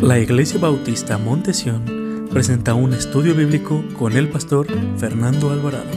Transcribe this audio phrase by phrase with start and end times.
[0.00, 4.66] La Iglesia Bautista Montesión presenta un estudio bíblico con el pastor
[4.98, 5.90] Fernando Alvarado.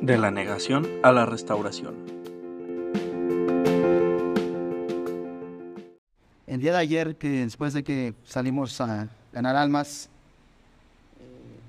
[0.00, 1.94] De la negación a la restauración.
[6.46, 10.08] El día de ayer, que después de que salimos a ganar almas,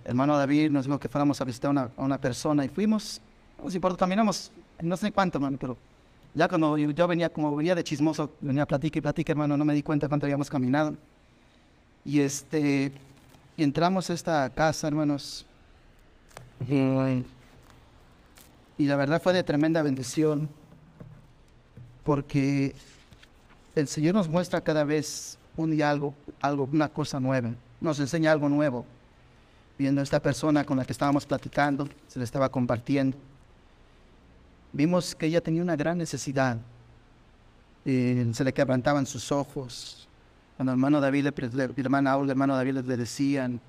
[0.06, 2.70] el hermano David nos dijo que fuéramos a visitar a una, a una persona y
[2.70, 3.22] fuimos
[3.64, 4.52] nos importa, caminamos
[4.82, 5.78] no sé cuánto, hermano, pero
[6.34, 9.66] ya cuando yo, venía, como venía de chismoso, venía a platicar y platicar, hermano, no
[9.66, 10.96] me di cuenta cuánto habíamos caminado.
[12.06, 12.92] Y este,
[13.58, 15.46] entramos a esta casa, hermanos.
[16.68, 17.26] Y,
[18.86, 20.48] la verdad fue de tremenda bendición,
[22.04, 22.74] porque
[23.76, 28.32] el Señor nos muestra cada vez un día algo, algo, una cosa nueva, nos enseña
[28.32, 28.86] algo nuevo.
[29.78, 33.18] Viendo esta persona con la que estábamos platicando, se le estaba compartiendo
[34.74, 36.58] vimos que ella tenía una gran necesidad.
[37.86, 40.08] Eh, se le quebrantaban sus ojos.
[40.58, 43.62] Cuando el hermano David, le, el hermano Aul, hermano David le decían,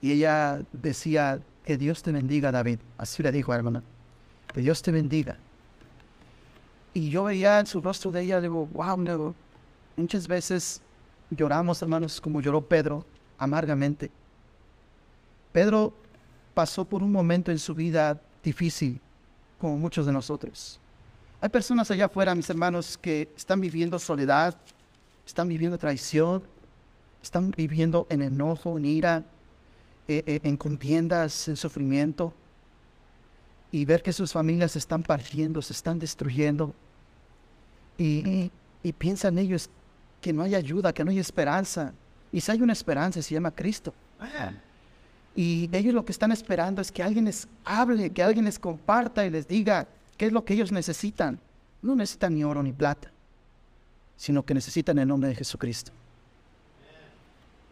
[0.00, 2.78] y ella decía, que Dios te bendiga, David.
[2.98, 3.82] Así le dijo, hermana,
[4.52, 5.36] que Dios te bendiga.
[6.92, 9.34] Y yo veía en su rostro de ella, digo, wow,
[9.96, 10.80] muchas veces
[11.30, 13.04] lloramos, hermanos, como lloró Pedro,
[13.38, 14.10] amargamente.
[15.52, 15.94] Pedro
[16.52, 19.00] pasó por un momento en su vida difícil,
[19.64, 20.78] como muchos de nosotros.
[21.40, 24.54] Hay personas allá afuera, mis hermanos, que están viviendo soledad,
[25.26, 26.42] están viviendo traición,
[27.22, 29.24] están viviendo en enojo, en ira,
[30.06, 32.34] eh, eh, en contiendas, en sufrimiento.
[33.72, 36.74] Y ver que sus familias se están partiendo, se están destruyendo.
[37.96, 38.50] Y,
[38.82, 39.70] y piensan ellos
[40.20, 41.94] que no hay ayuda, que no hay esperanza.
[42.30, 43.94] Y si hay una esperanza, se llama Cristo.
[45.36, 49.26] Y ellos lo que están esperando es que alguien les hable, que alguien les comparta
[49.26, 51.40] y les diga qué es lo que ellos necesitan.
[51.82, 53.10] No necesitan ni oro ni plata,
[54.16, 55.92] sino que necesitan el nombre de Jesucristo.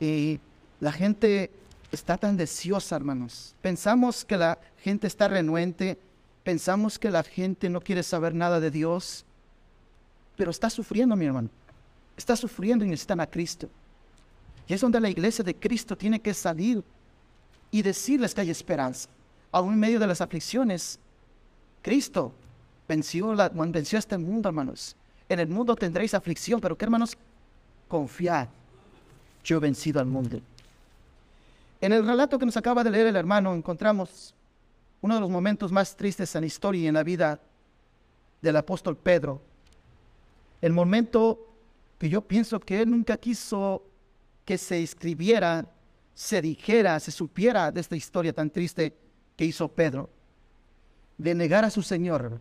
[0.01, 0.41] Y
[0.81, 1.51] la gente
[1.93, 3.55] está tan deseosa, hermanos.
[3.63, 5.97] Pensamos que la gente está renuente,
[6.43, 9.25] pensamos que la gente no quiere saber nada de Dios,
[10.37, 11.49] pero está sufriendo, mi hermano.
[12.17, 13.69] Está sufriendo y necesitan a Cristo.
[14.67, 16.83] Y es donde la iglesia de Cristo tiene que salir
[17.73, 19.09] y decirles que hay esperanza.
[19.51, 21.01] Aún en medio de las aflicciones,
[21.81, 22.33] Cristo
[22.87, 24.95] venció, la, venció este mundo, hermanos.
[25.29, 27.17] En el mundo tendréis aflicción, pero ¿qué, hermanos?
[27.89, 28.49] Confiad,
[29.43, 30.41] yo he vencido al mundo.
[31.81, 34.35] En el relato que nos acaba de leer el hermano, encontramos
[35.01, 37.41] uno de los momentos más tristes en la historia y en la vida
[38.41, 39.41] del apóstol Pedro.
[40.61, 41.49] El momento
[41.99, 43.83] que yo pienso que él nunca quiso
[44.45, 45.67] que se escribiera
[46.15, 48.97] se dijera, se supiera de esta historia tan triste
[49.37, 50.11] que hizo Pedro,
[51.19, 52.41] de negar a su Señor,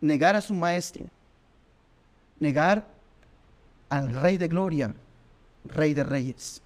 [0.00, 1.06] negar a su Maestro,
[2.38, 2.86] negar
[3.88, 4.94] al Rey de Gloria,
[5.64, 6.62] Rey de Reyes.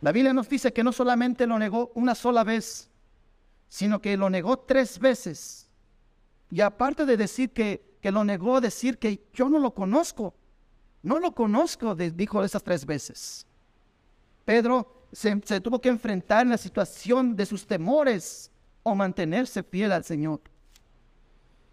[0.00, 2.90] La Biblia nos dice que no solamente lo negó una sola vez,
[3.68, 5.68] sino que lo negó tres veces.
[6.50, 10.34] Y aparte de decir que, que lo negó, decir que yo no lo conozco,
[11.02, 13.46] no lo conozco, dijo esas tres veces.
[14.44, 18.50] Pedro se, tuvo que enfrentar en la situación de sus temores
[18.82, 20.40] o mantenerse fiel al Señor.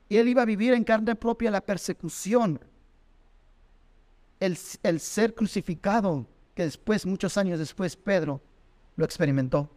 [0.08, 2.60] Y él iba a vivir en carne propia la persecución,
[4.40, 8.42] el, el ser crucificado, que después, muchos años después, Pedro
[8.96, 9.70] lo experimentó.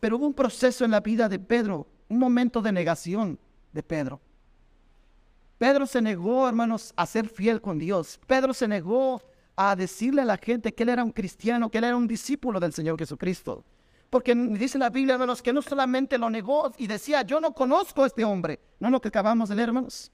[0.00, 3.38] Pero hubo un proceso en la vida de Pedro, un momento de negación
[3.72, 4.20] de Pedro.
[5.58, 8.20] Pedro se negó, hermanos, a ser fiel con Dios.
[8.26, 9.22] Pedro se negó
[9.56, 12.58] a decirle a la gente que él era un cristiano, que él era un discípulo
[12.58, 13.64] del Señor Jesucristo.
[14.10, 18.04] Porque dice la Biblia, hermanos, que no solamente lo negó y decía, yo no conozco
[18.04, 18.60] a este hombre.
[18.78, 20.12] No lo que acabamos de leer, hermanos.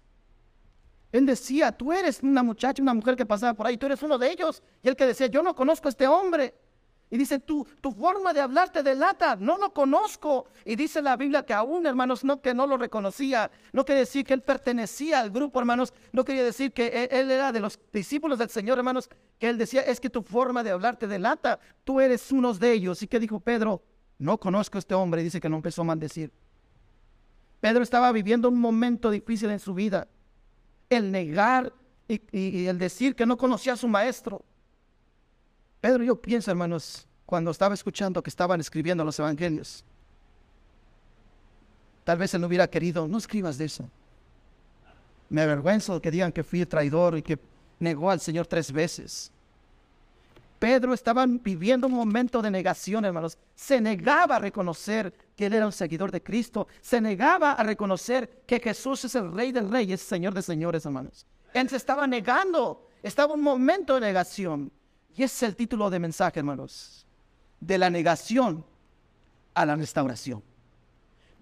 [1.12, 4.16] Él decía, tú eres una muchacha, una mujer que pasaba por ahí, tú eres uno
[4.16, 4.62] de ellos.
[4.82, 6.54] Y él que decía, yo no conozco a este hombre.
[7.12, 10.46] Y dice, tu, tu forma de hablar te delata, no lo conozco.
[10.64, 14.24] Y dice la Biblia que aún, hermanos, no que no lo reconocía, no quiere decir
[14.24, 17.80] que él pertenecía al grupo, hermanos, no quería decir que él, él, era de los
[17.92, 21.58] discípulos del Señor, hermanos, que él decía, es que tu forma de hablar te delata,
[21.82, 23.02] tú eres uno de ellos.
[23.02, 23.82] ¿Y qué dijo Pedro?
[24.16, 26.32] No conozco a este hombre, dice que no empezó a maldecir.
[27.58, 30.06] Pedro estaba viviendo un momento difícil en su vida,
[30.88, 31.72] el negar
[32.06, 34.44] y el decir que no conocía a su maestro.
[35.80, 39.84] Pedro, yo pienso, hermanos, cuando estaba escuchando que estaban escribiendo los evangelios,
[42.04, 43.88] tal vez él no hubiera querido, no escribas de eso.
[45.28, 47.38] Me avergüenzo que digan que fui traidor y que
[47.78, 49.30] negó al Señor tres veces.
[50.58, 53.38] Pedro estaba viviendo un momento de negación, hermanos.
[53.54, 56.68] Se negaba a reconocer que él era un seguidor de Cristo.
[56.82, 60.84] Se negaba a reconocer que Jesús es el Rey del Rey, es Señor de señores,
[60.84, 61.26] hermanos.
[61.54, 62.86] Él se estaba negando.
[63.02, 64.70] Estaba un momento de negación.
[65.16, 67.06] Y ese es el título de mensaje, hermanos.
[67.60, 68.64] De la negación
[69.54, 70.42] a la restauración.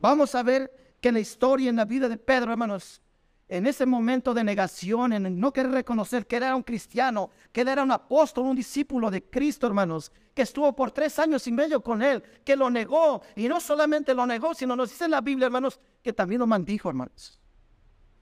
[0.00, 3.00] Vamos a ver que en la historia, en la vida de Pedro, hermanos,
[3.48, 7.82] en ese momento de negación, en no querer reconocer que era un cristiano, que era
[7.82, 12.02] un apóstol, un discípulo de Cristo, hermanos, que estuvo por tres años y medio con
[12.02, 15.46] él, que lo negó, y no solamente lo negó, sino nos dice en la Biblia,
[15.46, 17.40] hermanos, que también lo maldijo, hermanos.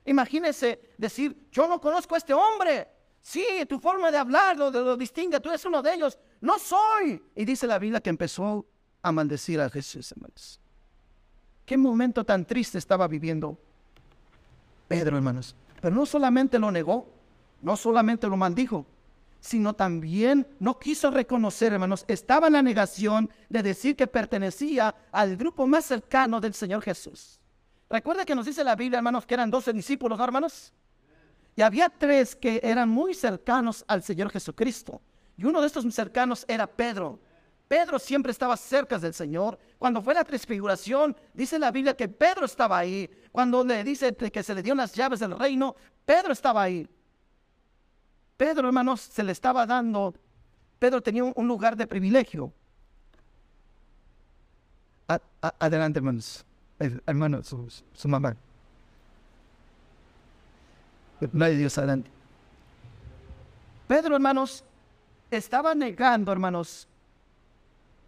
[0.05, 2.89] Imagínense decir, yo no conozco a este hombre.
[3.27, 6.17] Sí, tu forma de hablar lo, lo distingue, tú eres uno de ellos.
[6.41, 7.21] No soy.
[7.35, 8.65] Y dice la Biblia que empezó
[9.03, 10.61] a maldecir a Jesús, hermanos.
[11.65, 13.59] Qué momento tan triste estaba viviendo
[14.87, 15.57] Pedro, hermanos.
[15.81, 17.05] Pero no solamente lo negó,
[17.63, 18.87] no solamente lo maldijo,
[19.41, 25.37] sino también no quiso reconocer, hermanos, estaba en la negación de decir que pertenecía al
[25.37, 27.41] grupo más cercano del Señor Jesús.
[27.91, 30.73] Recuerda que nos dice la Biblia, hermanos, que eran doce discípulos, hermanos?
[31.57, 35.01] Y había tres que eran muy cercanos al Señor Jesucristo.
[35.39, 37.19] Y uno de estos cercanos era Pedro.
[37.67, 39.59] Pedro siempre estaba cerca del Señor.
[39.79, 43.11] Cuando fue la transfiguración, dice la Biblia que Pedro estaba ahí.
[43.33, 45.75] Cuando le dice que se le dio las llaves del reino,
[46.05, 46.87] Pedro estaba ahí.
[48.37, 50.15] Pedro, hermanos, se le estaba dando,
[50.79, 52.53] Pedro tenía un, lugar de privilegio.
[55.59, 56.45] adelante, hermanos.
[56.79, 58.37] Hermano, su, su mamá.
[61.33, 62.11] No hay Dios adelante.
[63.87, 64.65] Pedro, hermanos,
[65.31, 66.89] estaba negando, hermanos,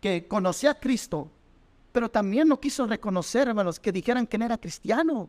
[0.01, 1.31] que conocía a Cristo,
[1.93, 5.29] pero también no quiso reconocer, hermanos, que dijeran que no era cristiano,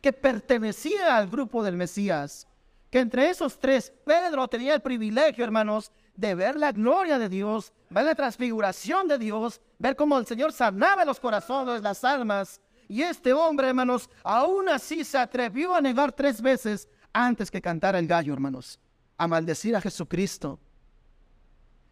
[0.00, 2.46] que pertenecía al grupo del Mesías,
[2.90, 7.72] que entre esos tres, Pedro tenía el privilegio, hermanos, de ver la gloria de Dios,
[7.88, 12.60] ver la transfiguración de Dios, ver cómo el Señor sanaba los corazones, las almas.
[12.92, 17.98] Y este hombre, hermanos, aún así se atrevió a negar tres veces antes que cantara
[17.98, 18.78] el gallo, hermanos,
[19.16, 20.60] a maldecir a Jesucristo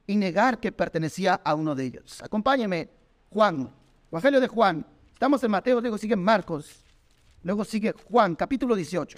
[0.06, 2.23] y negar que pertenecía a uno de ellos.
[2.23, 2.91] Acompáñeme,
[3.31, 3.73] Juan,
[4.11, 4.85] Evangelio de Juan.
[5.11, 6.85] Estamos en Mateo, luego sigue Marcos,
[7.44, 9.17] luego sigue Juan, capítulo 18.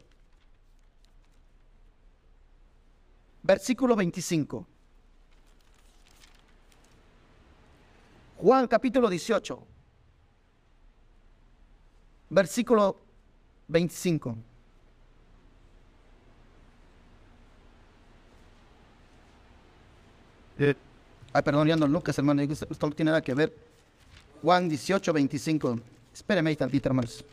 [3.43, 4.69] Versículo 25.
[8.37, 9.67] Juan capítulo 18,
[12.33, 12.97] versículo
[13.69, 14.37] 25.
[21.35, 23.55] Ay, perdón, ya no Lucas, hermano, esto no tiene nada que ver.
[24.43, 25.79] Juan 18, 25.
[26.13, 27.25] Espéreme ahí tantito, hermanos.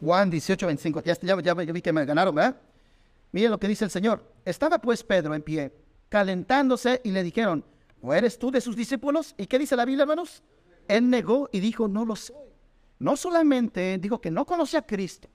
[0.00, 1.02] Juan 18, 25.
[1.02, 2.56] Ya, ya, ya, vi que me ganaron, ¿verdad?
[3.32, 4.22] Miren lo que dice el Señor.
[4.44, 5.72] Estaba pues Pedro en pie,
[6.08, 7.64] calentándose, y le dijeron,
[8.02, 9.34] ¿no eres tú de sus discípulos?
[9.36, 10.42] ¿Y qué dice la Biblia, hermanos?
[10.88, 12.36] Él negó y dijo, no lo soy.
[12.98, 15.28] No solamente dijo que no conocía a Cristo,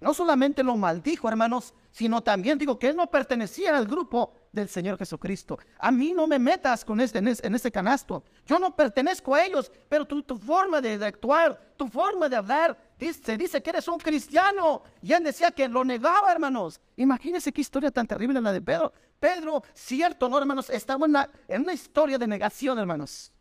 [0.00, 4.68] no solamente lo maldijo, hermanos, sino también digo que él no pertenecía al grupo del
[4.68, 5.58] Señor Jesucristo.
[5.80, 8.22] A mí no me metas con este, en, ese, canasto.
[8.46, 13.36] Yo no pertenezco a ellos, pero tu, forma de, actuar, tu forma de hablar, dice,
[13.36, 14.82] dice que eres un cristiano.
[15.02, 16.80] Y él decía que lo negaba, hermanos.
[16.96, 18.92] Imagínense qué historia tan terrible la de Pedro.
[19.18, 20.70] Pedro, cierto, ¿no, hermanos?
[20.70, 21.16] Estaba en
[21.48, 23.32] en una historia de negación, hermanos.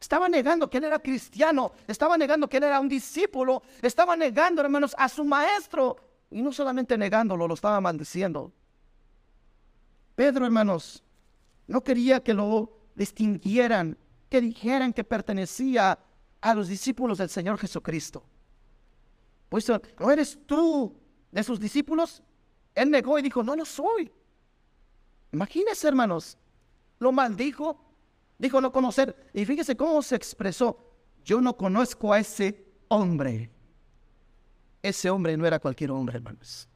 [0.00, 4.62] Estaba negando que él era cristiano, estaba negando que él era un discípulo, estaba negando,
[4.62, 5.96] hermanos, a su maestro.
[6.30, 8.52] Y no solamente negándolo, lo estaba maldiciendo.
[10.14, 11.02] Pedro, hermanos,
[11.66, 13.98] no quería que lo distinguieran,
[14.28, 15.98] que dijeran que pertenecía
[16.40, 18.24] a los discípulos del Señor Jesucristo.
[19.50, 20.96] Pues, ¿no eres tú
[21.30, 22.22] de sus discípulos?
[22.74, 24.10] Él negó y dijo, no lo soy.
[25.32, 26.38] Imagínense, hermanos,
[26.98, 27.78] lo maldijo,
[28.40, 29.14] dijo no conocer.
[29.32, 30.78] Y fíjese cómo se expresó.
[31.24, 33.50] Yo no conozco a ese hombre.
[34.82, 36.66] Ese hombre no era cualquier hombre, hermanos.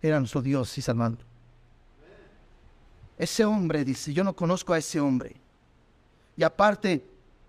[0.00, 1.18] Era nuestro Dios y Salvador.
[3.16, 5.34] Ese hombre dice, yo no conozco a ese hombre.
[6.36, 7.04] Y aparte,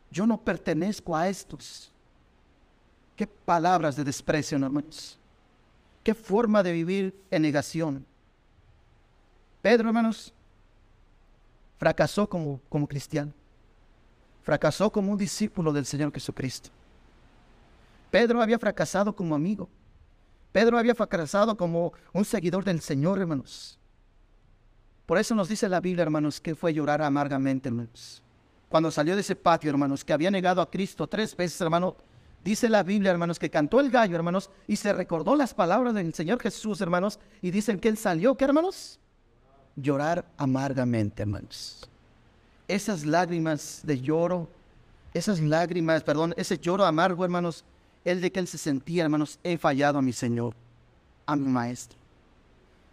[0.09, 1.91] yo no pertenezco a estos.
[3.15, 5.19] Qué palabras de desprecio, hermanos.
[6.03, 8.05] Qué forma de vivir en negación.
[9.61, 10.33] Pedro, hermanos,
[11.79, 13.33] fracasó como, como cristiano.
[14.43, 16.69] Fracasó como un discípulo del Señor Jesucristo.
[18.11, 19.69] Pedro había fracasado como amigo.
[20.51, 23.79] Pedro había fracasado como un seguidor del Señor, hermanos.
[25.05, 28.21] Por eso nos dice la Biblia, hermanos, que fue llorar amargamente, hermanos.
[28.67, 31.95] Cuando salió de ese patio, hermanos, que había negado a Cristo tres veces, hermano,
[32.43, 36.13] dice la Biblia, hermanos, que cantó el gallo, hermanos, y se recordó las palabras del
[36.13, 38.99] Señor Jesús, hermanos, y dicen que él salió, ¿qué, hermanos?
[39.75, 41.89] Llorar amargamente, hermanos.
[42.67, 44.47] Esas lágrimas de lloro,
[45.13, 47.63] esas lágrimas, perdón, ese lloro amargo, hermanos,
[48.05, 50.53] el de que él se sentía, hermanos, he fallado a mi Señor,
[51.25, 51.97] a mi Maestro.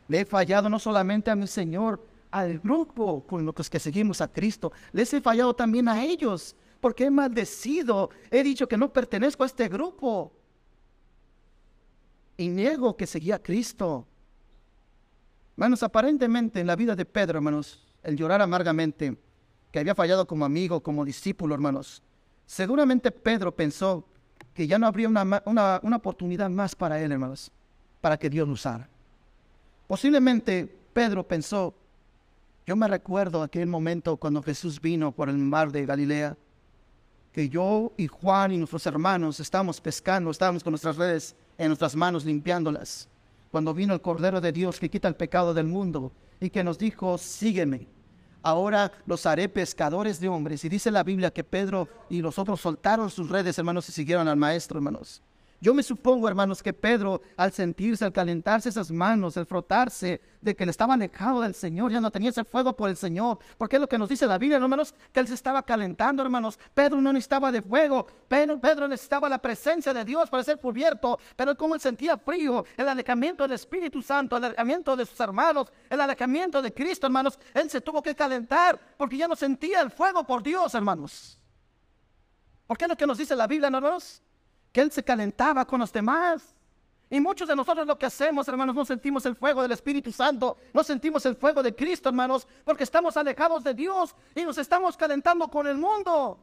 [0.08, 4.28] Le he fallado no solamente a mi Señor, al grupo con los que seguimos a
[4.28, 9.42] Cristo, les he fallado también a ellos, porque he maldecido, he dicho que no pertenezco
[9.42, 10.32] a este grupo.
[12.36, 14.06] Y niego que seguía a Cristo.
[15.56, 19.16] Hermanos, aparentemente en la vida de Pedro, hermanos, el llorar amargamente,
[19.72, 22.02] que había fallado como amigo, como discípulo, hermanos,
[22.44, 24.06] seguramente Pedro pensó
[24.52, 27.50] que ya no habría una, una oportunidad más para él, hermanos,
[28.02, 28.86] para que Dios lo usara.
[29.86, 31.74] Posiblemente Pedro pensó,
[32.66, 36.36] yo me recuerdo aquel momento cuando Jesús vino por el mar de Galilea,
[37.32, 41.96] que yo y Juan y nuestros hermanos estábamos pescando, estábamos con nuestras redes en nuestras
[41.96, 43.08] manos limpiándolas
[43.56, 46.76] cuando vino el Cordero de Dios que quita el pecado del mundo y que nos
[46.76, 47.86] dijo, sígueme.
[48.42, 50.62] Ahora los haré pescadores de hombres.
[50.66, 54.28] Y dice la Biblia que Pedro y los otros soltaron sus redes, hermanos, y siguieron
[54.28, 55.22] al Maestro, hermanos.
[55.60, 60.54] Yo me supongo, hermanos, que Pedro, al sentirse, al calentarse esas manos, al frotarse de
[60.54, 63.76] que le estaba alejado del Señor, ya no tenía ese fuego por el Señor, porque
[63.76, 66.58] es lo que nos dice la Biblia, hermanos, que él se estaba calentando, hermanos.
[66.74, 71.18] Pedro no necesitaba de fuego, Pedro, Pedro necesitaba la presencia de Dios para ser cubierto,
[71.36, 75.72] pero como él sentía frío, el alejamiento del Espíritu Santo, el alejamiento de sus hermanos,
[75.88, 79.90] el alejamiento de Cristo, hermanos, él se tuvo que calentar porque ya no sentía el
[79.90, 81.40] fuego por Dios, hermanos.
[82.66, 84.22] ¿Por qué es lo que nos dice la Biblia, hermanos?
[84.76, 86.54] Que Él se calentaba con los demás.
[87.08, 90.58] Y muchos de nosotros lo que hacemos, hermanos, no sentimos el fuego del Espíritu Santo,
[90.74, 94.94] no sentimos el fuego de Cristo, hermanos, porque estamos alejados de Dios y nos estamos
[94.94, 96.38] calentando con el mundo,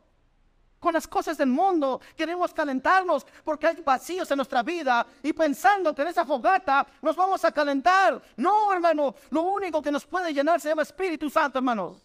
[0.79, 2.01] con las cosas del mundo.
[2.17, 7.15] Queremos calentarnos porque hay vacíos en nuestra vida y pensando que en esa fogata nos
[7.15, 8.19] vamos a calentar.
[8.35, 12.01] No, hermano, lo único que nos puede llenar se llama Espíritu Santo, hermanos.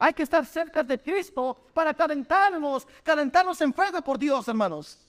[0.00, 5.04] Hay que estar cerca de Cristo para calentarnos, calentarnos en fuego por Dios, hermanos.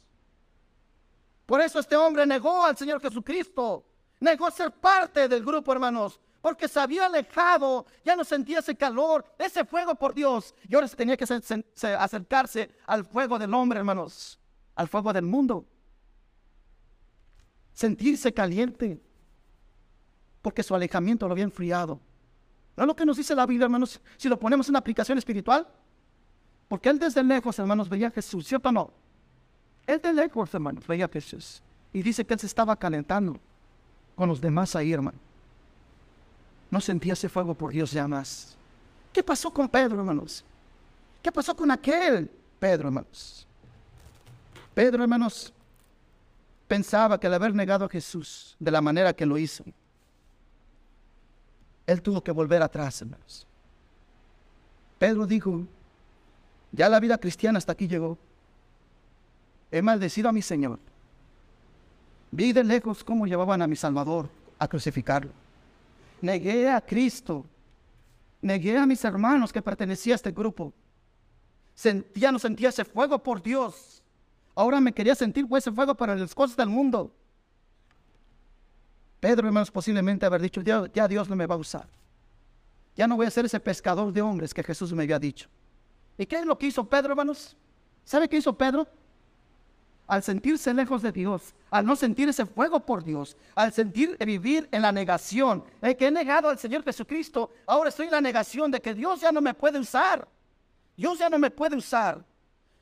[1.49, 3.83] Por eso este hombre negó al Señor Jesucristo,
[4.19, 9.25] negó ser parte del grupo, hermanos, porque se había alejado, ya no sentía ese calor,
[9.35, 11.25] ese fuego por Dios, y ahora se tenía que
[11.97, 14.39] acercarse al fuego del hombre, hermanos,
[14.75, 15.65] al fuego del mundo.
[17.73, 19.01] Sentirse caliente,
[20.43, 21.99] porque su alejamiento lo había enfriado.
[22.77, 23.99] ¿No es lo que nos dice la Biblia, hermanos?
[24.17, 25.67] Si lo ponemos en aplicación espiritual,
[26.67, 29.08] porque él desde lejos, hermanos, veía a Jesús, ¿cierto o no?
[29.89, 31.63] Él de lejos, hermano, veía a Jesús.
[31.91, 33.39] Y dice que él se estaba calentando
[34.15, 35.17] con los demás ahí, hermano.
[36.69, 38.55] No sentía ese fuego por Dios ya más.
[39.11, 40.45] ¿Qué pasó con Pedro, hermanos?
[41.23, 42.29] ¿Qué pasó con aquel
[42.59, 43.47] Pedro, hermanos?
[44.75, 45.51] Pedro, hermanos,
[46.67, 49.63] pensaba que al haber negado a Jesús de la manera que lo hizo,
[51.87, 53.47] él tuvo que volver atrás, hermanos.
[54.99, 55.63] Pedro dijo,
[56.71, 58.19] ya la vida cristiana hasta aquí llegó.
[59.71, 60.79] He maldecido a mi Señor.
[62.31, 65.31] Vi de lejos cómo llevaban a mi Salvador a crucificarlo.
[66.21, 67.45] Negué a Cristo.
[68.41, 70.73] Negué a mis hermanos que pertenecía a este grupo.
[71.75, 74.01] Sentía, no sentía ese fuego por Dios.
[74.55, 77.13] Ahora me quería sentir pues, ese fuego para las cosas del mundo.
[79.19, 81.87] Pedro, hermanos, posiblemente haber dicho, ya, ya Dios no me va a usar.
[82.95, 85.47] Ya no voy a ser ese pescador de hombres que Jesús me había dicho.
[86.17, 87.55] ¿Y qué es lo que hizo Pedro, hermanos?
[88.03, 88.87] ¿Sabe qué hizo Pedro?
[90.09, 94.67] Al sentirse lejos de Dios, al no sentir ese fuego por Dios, al sentir vivir
[94.71, 98.71] en la negación, de que he negado al Señor Jesucristo, ahora estoy en la negación
[98.71, 100.27] de que Dios ya no me puede usar.
[100.97, 102.25] Dios ya no me puede usar.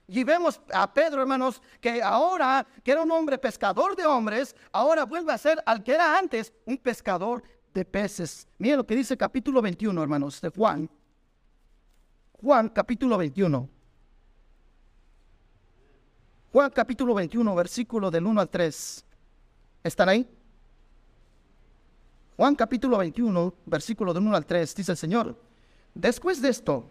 [0.08, 5.04] Y vemos a Pedro, hermanos, que ahora, que era un hombre pescador de hombres, ahora
[5.04, 7.44] vuelve a ser al que era antes un pescador
[7.74, 8.48] de peces.
[8.58, 10.90] Miren lo que dice capítulo 21, hermanos, de Juan.
[12.42, 13.77] Juan capítulo 21.
[16.58, 19.06] Juan capítulo 21, versículo del 1 al 3.
[19.84, 20.28] ¿Están ahí?
[22.36, 25.40] Juan capítulo 21, versículo del 1 al 3, dice el Señor.
[25.94, 26.90] Después de esto,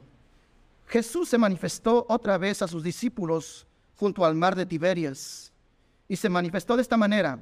[0.86, 5.52] Jesús se manifestó otra vez a sus discípulos junto al mar de Tiberias.
[6.06, 7.40] Y se manifestó de esta manera.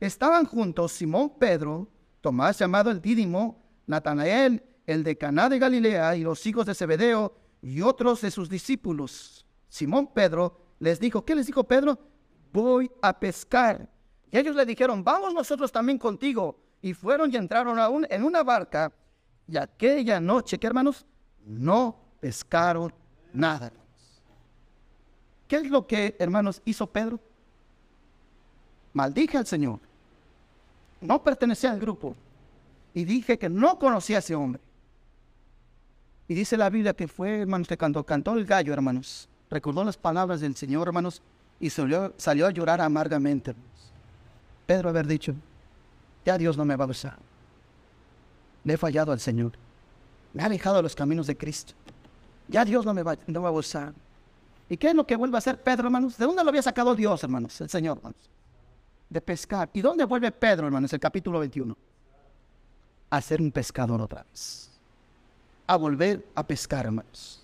[0.00, 1.86] Estaban juntos Simón Pedro,
[2.22, 7.36] Tomás llamado el Dídimo, Natanael, el de Caná de Galilea, y los hijos de Zebedeo,
[7.60, 9.44] y otros de sus discípulos.
[9.68, 11.98] Simón Pedro les dijo, ¿qué les dijo Pedro?
[12.52, 13.88] Voy a pescar.
[14.30, 16.58] Y ellos le dijeron, vamos nosotros también contigo.
[16.82, 18.92] Y fueron y entraron aún en una barca.
[19.48, 21.06] Y aquella noche, ¿qué hermanos?
[21.46, 22.92] No pescaron
[23.32, 23.72] nada.
[25.48, 27.18] ¿Qué es lo que, hermanos, hizo Pedro?
[28.92, 29.80] Maldije al Señor.
[31.00, 32.14] No pertenecía al grupo.
[32.96, 34.60] y dije que no conocía a ese hombre.
[36.28, 39.96] Y dice la Biblia que fue, hermanos, que cuando cantó el gallo, hermanos, recordó las
[39.96, 41.22] palabras del Señor, hermanos,
[41.60, 43.52] y salió, a llorar amargamente.
[43.52, 43.92] Hermanos.
[44.66, 45.34] Pedro haber dicho,
[46.24, 47.18] ya Dios no me va a usar.
[48.64, 49.52] Le he fallado al Señor.
[50.32, 51.74] Me ha alejado de los caminos de Cristo.
[52.48, 53.92] Ya Dios no me va, no va a usar.
[54.68, 56.16] ¿Y qué es lo que vuelve a hacer Pedro, hermanos?
[56.16, 57.60] ¿De dónde lo había sacado Dios, hermanos?
[57.60, 58.30] El Señor, hermanos.
[59.08, 59.68] De pescar.
[59.72, 60.92] ¿Y dónde vuelve Pedro, hermanos?
[60.92, 61.76] El capítulo 21.
[63.10, 64.70] A ser un pescador otra vez.
[65.66, 67.43] A volver a pescar, hermanos.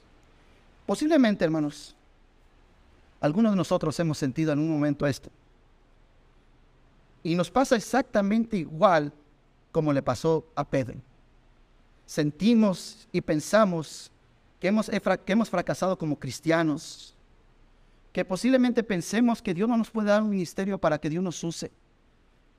[0.91, 1.95] Posiblemente, hermanos,
[3.21, 5.31] algunos de nosotros hemos sentido en un momento esto.
[7.23, 9.13] Y nos pasa exactamente igual
[9.71, 10.97] como le pasó a Pedro.
[12.07, 14.11] Sentimos y pensamos
[14.59, 17.15] que hemos, que hemos fracasado como cristianos,
[18.13, 21.45] que posiblemente pensemos que Dios no nos puede dar un ministerio para que Dios nos
[21.45, 21.71] use.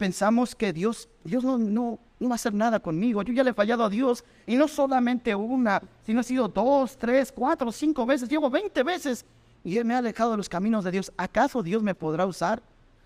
[0.01, 3.21] Pensamos que Dios, Dios no, no, no va a hacer nada conmigo.
[3.21, 6.97] Yo ya le he fallado a Dios y no solamente una, sino ha sido dos,
[6.97, 9.23] tres, cuatro, cinco veces, llevo veinte veces
[9.63, 11.13] y me ha alejado de los caminos de Dios.
[11.17, 12.63] ¿Acaso Dios me podrá usar?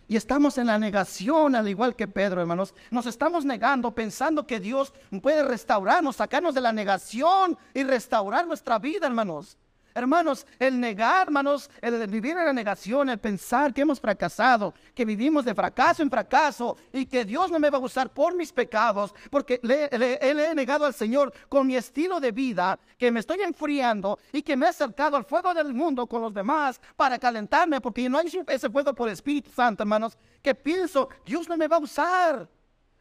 [0.07, 2.73] Y estamos en la negación, al igual que Pedro, hermanos.
[2.91, 8.79] Nos estamos negando pensando que Dios puede restaurarnos, sacarnos de la negación y restaurar nuestra
[8.79, 9.57] vida, hermanos.
[9.97, 15.05] Hermanos, el negar, hermanos, el vivir en la negación, el pensar que hemos fracasado, que
[15.05, 18.51] vivimos de fracaso en fracaso y que Dios no me va a usar por mis
[18.51, 23.39] pecados, porque le, he negado al Señor con mi estilo de vida, que me estoy
[23.39, 27.79] enfriando y que me he acercado al fuego del mundo con los demás para calentarme,
[27.79, 31.69] porque no hay ese fuego por el Espíritu Santo, hermanos, que pienso, Dios no me
[31.69, 32.49] va a usar.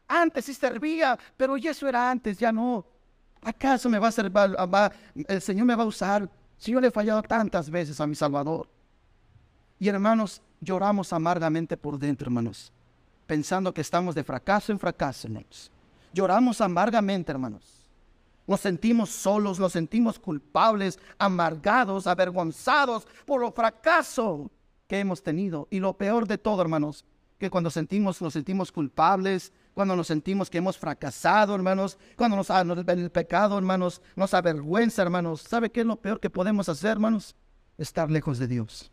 [0.07, 2.87] Antes sí servía, pero eso era antes, ya no.
[3.43, 4.33] ¿Acaso me va a servir,
[5.27, 6.31] el Señor me va a usar?
[6.59, 8.69] Si yo le he fallado tantas veces a mi Salvador.
[9.79, 12.73] Y hermanos, lloramos amargamente por dentro, hermanos,
[13.27, 15.71] pensando que estamos de fracaso en fracaso, hermanos.
[16.13, 17.85] Lloramos amargamente, hermanos.
[18.47, 24.51] Nos sentimos solos, nos sentimos culpables, amargados, avergonzados por lo fracaso
[24.87, 25.67] que hemos tenido.
[25.71, 27.05] Y lo peor de todo, hermanos,
[27.39, 32.49] que cuando sentimos, nos sentimos culpables, cuando nos sentimos que hemos fracasado, hermanos, cuando nos,
[32.49, 35.43] el pecado, hermanos, nos avergüenza, hermanos.
[35.43, 37.35] ¿Sabe qué es lo peor que podemos hacer, hermanos?
[37.77, 38.93] Estar lejos de Dios.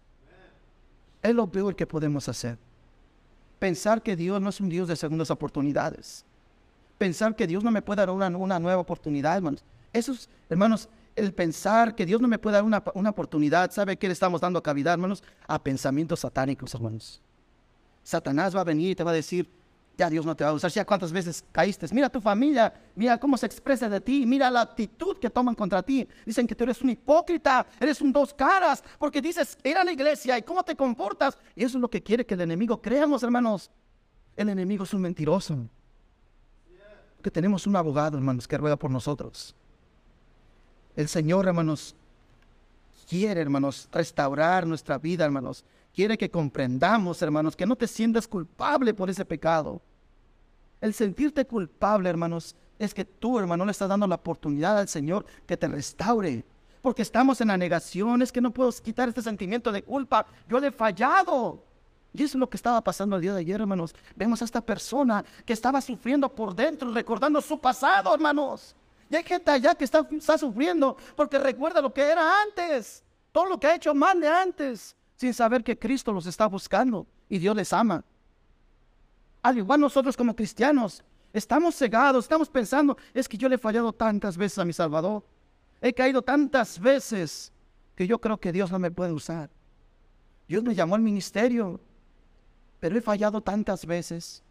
[1.21, 2.57] Es lo peor que podemos hacer.
[3.59, 6.25] Pensar que Dios no es un Dios de segundas oportunidades.
[6.97, 9.63] Pensar que Dios no me puede dar una, nueva oportunidad, hermanos.
[9.93, 13.97] Eso es, hermanos, el pensar que Dios no me puede dar una, una oportunidad, ¿sabe
[13.97, 15.23] qué le estamos dando cavidad, hermanos?
[15.47, 17.21] A pensamientos satánicos, hermanos.
[18.01, 19.47] Satanás va a venir y te va a decir,
[20.01, 20.71] ya Dios no te va a usar.
[20.71, 21.85] Ya cuántas veces caíste.
[21.91, 25.83] Mira tu familia, mira cómo se expresa de ti, mira la actitud que toman contra
[25.83, 26.07] ti.
[26.25, 29.91] Dicen que tú eres un hipócrita, eres un dos caras, porque dices ir a la
[29.91, 31.37] iglesia y cómo te comportas.
[31.55, 33.69] Y eso es lo que quiere que el enemigo creamos, hermanos.
[34.35, 35.55] El enemigo es un mentiroso.
[37.21, 39.53] Que tenemos un abogado, hermanos, que ruega por nosotros.
[40.95, 41.95] El Señor, hermanos,
[43.07, 48.93] quiere, hermanos, restaurar nuestra vida, hermanos quiere que comprendamos, hermanos, que no te sientas culpable
[48.93, 49.81] por ese pecado.
[50.81, 55.25] El sentirte culpable, hermanos, es que tú, hermano, le estás dando la oportunidad al Señor
[55.45, 56.43] que te restaure.
[56.81, 60.25] Porque estamos en la negación, es que no puedo quitar este sentimiento de culpa.
[60.49, 61.63] Yo le he fallado.
[62.13, 63.95] Y eso es lo que estaba pasando el día de ayer, hermanos.
[64.15, 68.75] Vemos a esta persona que estaba sufriendo por dentro, recordando su pasado, hermanos.
[69.09, 73.03] Y hay gente allá que está, está sufriendo porque recuerda lo que era antes.
[73.31, 77.05] Todo lo que ha hecho mal de antes sin saber que Cristo los está buscando
[77.29, 78.03] y Dios les ama.
[79.41, 83.91] Al igual nosotros como cristianos, estamos cegados, estamos pensando, es que yo le he fallado
[83.91, 85.23] tantas veces a mi Salvador.
[85.81, 87.51] He caído tantas veces
[87.95, 89.49] que yo creo que Dios no me puede usar.
[90.47, 91.79] Dios me llamó al ministerio,
[92.79, 94.43] pero he fallado tantas veces.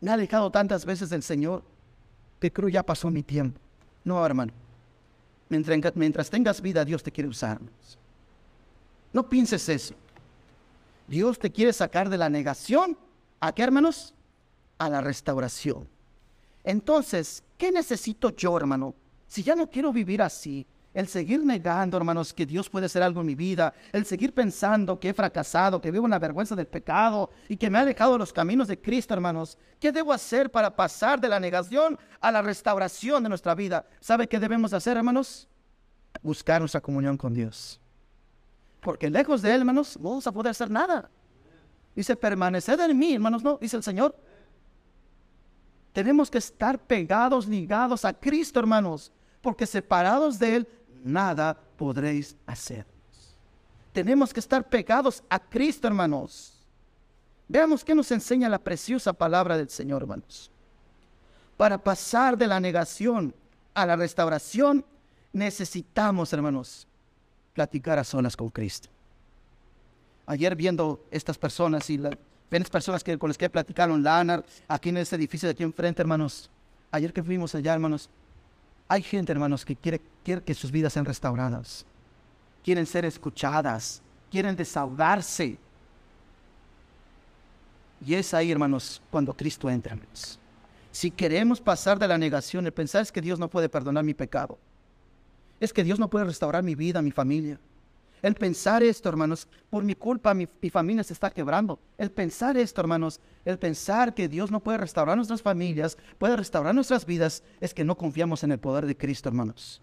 [0.00, 1.62] Me ha alejado tantas veces del Señor
[2.40, 3.60] que creo ya pasó mi tiempo.
[4.02, 4.52] No, hermano.
[5.48, 7.60] Mientras tengas vida, Dios te quiere usar.
[9.12, 9.94] No pienses eso.
[11.06, 12.96] Dios te quiere sacar de la negación.
[13.40, 14.14] ¿A qué, hermanos?
[14.78, 15.88] A la restauración.
[16.62, 18.94] Entonces, ¿qué necesito yo, hermano?
[19.26, 23.20] Si ya no quiero vivir así, el seguir negando, hermanos, que Dios puede hacer algo
[23.20, 26.66] en mi vida, el seguir pensando que he fracasado, que vivo en la vergüenza del
[26.66, 30.74] pecado y que me ha dejado los caminos de Cristo, hermanos, ¿qué debo hacer para
[30.74, 33.86] pasar de la negación a la restauración de nuestra vida?
[34.00, 35.48] ¿Sabe qué debemos hacer, hermanos?
[36.22, 37.80] Buscar nuestra comunión con Dios.
[38.80, 41.08] Porque lejos de Él, hermanos, no vamos a poder hacer nada.
[41.94, 44.16] Dice, permaneced en mí, hermanos, no, dice el Señor.
[45.92, 50.68] Tenemos que estar pegados, ligados a Cristo, hermanos, porque separados de Él,
[51.02, 52.86] nada podréis hacer.
[53.92, 56.54] Tenemos que estar pegados a Cristo, hermanos.
[57.48, 60.50] Veamos qué nos enseña la preciosa palabra del Señor, hermanos.
[61.56, 63.34] Para pasar de la negación
[63.74, 64.84] a la restauración,
[65.32, 66.86] necesitamos, hermanos,
[67.52, 68.88] platicar a solas con Cristo.
[70.30, 72.14] Ayer viendo estas personas y las
[72.70, 76.48] personas que, con las que platicaron, Lanar, aquí en este edificio de aquí enfrente, hermanos,
[76.92, 78.08] ayer que fuimos allá, hermanos,
[78.86, 81.84] hay gente, hermanos, que quiere, quiere que sus vidas sean restauradas,
[82.62, 85.58] quieren ser escuchadas, quieren desahogarse.
[88.06, 89.98] Y es ahí, hermanos, cuando Cristo entra.
[90.92, 94.14] Si queremos pasar de la negación, el pensar es que Dios no puede perdonar mi
[94.14, 94.60] pecado,
[95.58, 97.58] es que Dios no puede restaurar mi vida, mi familia.
[98.22, 101.78] El pensar esto, hermanos, por mi culpa mi, mi, familia se está quebrando.
[101.96, 106.74] El pensar esto, hermanos, el pensar que Dios no puede restaurar nuestras familias, puede restaurar
[106.74, 109.80] nuestras vidas, es que no confiamos en el poder de Cristo, hermanos.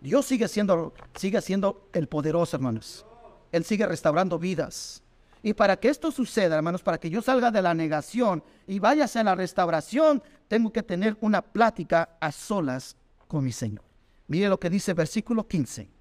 [0.00, 3.06] Dios sigue siendo, sigue siendo el poderoso, hermanos.
[3.52, 5.02] Él sigue restaurando vidas.
[5.40, 9.04] Y para que esto suceda, hermanos, para que yo salga de la negación y vaya
[9.04, 12.96] hacia la restauración, tengo que tener una plática a solas
[13.28, 13.84] con mi Señor.
[14.26, 15.93] Mire lo que dice versículo 15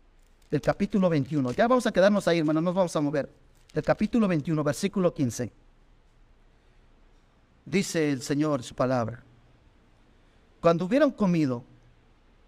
[0.54, 1.52] del capítulo 21.
[1.54, 3.28] Ya vamos a quedarnos ahí, hermanos, nos vamos a mover.
[3.74, 5.52] Del capítulo 21, versículo 15.
[7.66, 9.24] Dice el Señor su palabra.
[10.62, 11.64] Cuando hubieron comido,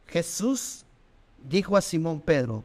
[0.06, 0.86] Jesús
[1.50, 2.63] dijo a Simón Pedro,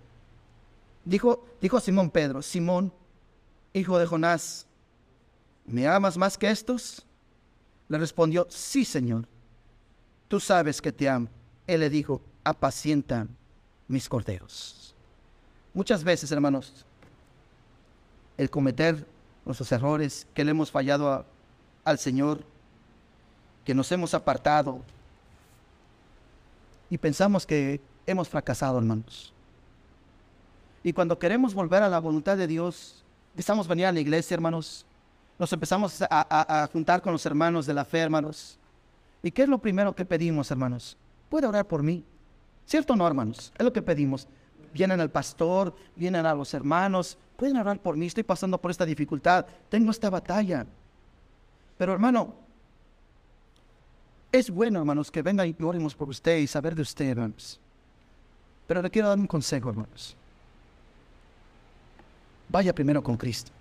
[1.06, 2.92] Dijo, dijo a Simón Pedro, Simón,
[3.72, 4.66] hijo de Jonás,
[5.64, 7.06] ¿me amas más que estos?
[7.88, 9.26] Le respondió, sí, Señor,
[10.28, 11.28] tú sabes que te amo.
[11.66, 13.26] Él le dijo, apacienta
[13.88, 14.94] mis corderos.
[15.72, 16.84] Muchas veces, hermanos,
[18.36, 19.06] el cometer
[19.44, 21.24] nuestros errores, que le hemos fallado
[21.84, 22.44] al Señor,
[23.64, 24.80] que nos hemos apartado
[26.88, 29.32] y pensamos que hemos fracasado, hermanos.
[30.82, 34.34] Y cuando queremos volver a la voluntad de Dios, empezamos a venir a la iglesia,
[34.34, 34.86] hermanos.
[35.38, 38.58] Nos empezamos a, juntar con los hermanos de la fe, hermanos.
[39.22, 40.96] ¿Y qué es lo primero que pedimos, hermanos?
[41.28, 42.04] ¿Puede orar por mí?
[42.66, 43.52] ¿Cierto o no, hermanos?
[43.56, 44.26] Es lo que pedimos.
[44.72, 48.84] Vienen al pastor, vienen a los hermanos, pueden orar por mí, estoy pasando por esta
[48.84, 50.66] dificultad, tengo esta batalla.
[51.76, 52.34] Pero hermano,
[54.30, 57.58] es bueno, hermanos, que venga y oremos por usted y saber de usted, hermanos.
[58.66, 60.16] Pero le quiero dar un consejo, hermanos
[62.50, 63.52] vaya primero con Cristo.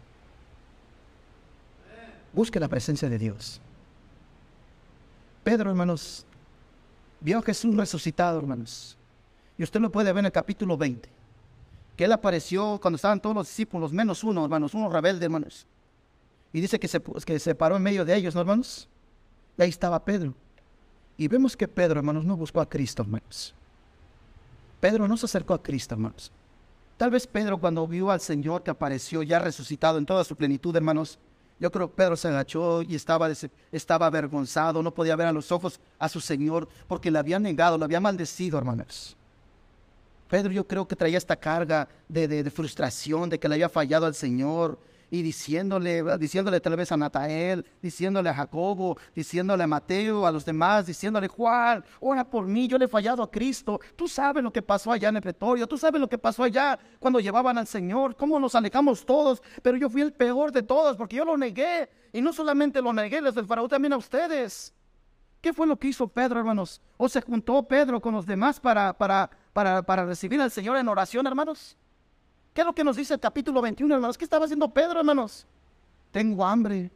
[2.34, 3.62] Busque la presencia de Dios.
[5.44, 6.26] Pedro, hermanos,
[7.20, 8.98] vio a Jesús resucitado, hermanos.
[9.60, 11.10] Y usted lo puede ver en el capítulo 20.
[11.98, 15.68] Que él apareció cuando estaban todos los discípulos, menos uno, hermanos, uno rebelde, hermanos.
[16.54, 18.88] Y dice que se, que se paró en medio de ellos, ¿no, hermanos?
[19.58, 20.34] Y ahí estaba Pedro.
[21.18, 23.54] Y vemos que Pedro, hermanos, no buscó a Cristo, hermanos.
[24.80, 26.32] Pedro no se acercó a Cristo, hermanos.
[26.96, 30.74] Tal vez Pedro cuando vio al Señor que apareció ya resucitado en toda su plenitud,
[30.74, 31.20] hermanos,
[31.60, 33.30] yo creo que Pedro se agachó y estaba,
[33.74, 37.78] estaba avergonzado, no podía ver a los ojos a su Señor porque le había negado,
[37.78, 39.18] le había maldecido, hermanos.
[40.30, 44.06] Pedro yo creo que traía esta carga de, de frustración, de que le había fallado
[44.06, 44.80] al Señor,
[45.12, 50.46] y diciéndole, diciéndole tal vez a Natael, diciéndole a Jacobo, diciéndole a Mateo, a los
[50.46, 53.80] demás, diciéndole, Juan, ora por mí, yo le he fallado a Cristo.
[53.96, 56.78] Tú sabes lo que pasó allá en el pretorio, tú sabes lo que pasó allá
[57.00, 60.96] cuando llevaban al Señor, cómo nos alejamos todos, pero yo fui el peor de todos
[60.96, 61.90] porque yo lo negué.
[62.12, 64.74] Y no solamente lo negué, les del faraón también a ustedes.
[65.42, 66.82] ¿Qué fue lo que hizo Pedro, hermanos?
[66.98, 70.88] ¿O se juntó Pedro con los demás para, para, para, para recibir al Señor en
[70.88, 71.76] oración, hermanos?
[72.54, 74.18] ¿Qué es lo que nos dice el capítulo 21, hermanos?
[74.18, 75.46] ¿Qué estaba haciendo Pedro, hermanos?
[76.14, 76.90] Tengo hambre.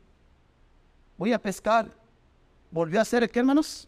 [1.17, 1.91] Voy a pescar.
[2.71, 3.85] Volvió a ser, ¿qué, hermanos?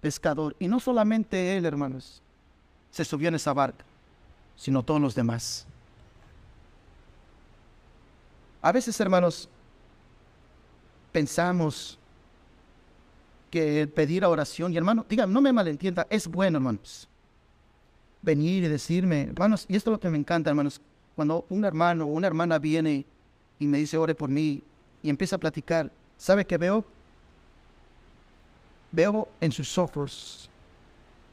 [0.00, 0.54] Pescador.
[0.60, 2.22] Y no solamente él, hermanos,
[2.92, 3.84] se subió en esa barca,
[4.54, 5.66] sino todos los demás.
[8.62, 9.48] A veces, hermanos,
[11.10, 11.98] pensamos
[13.50, 17.08] que pedir oración, y hermano, digan, no me malentienda, es bueno, hermanos
[18.26, 20.80] venir y decirme, hermanos, y esto es lo que me encanta, hermanos,
[21.14, 23.06] cuando un hermano o una hermana viene
[23.58, 24.62] y me dice, ore por mí,
[25.02, 26.84] y empieza a platicar, ¿sabe qué veo?
[28.90, 30.50] Veo en sus ojos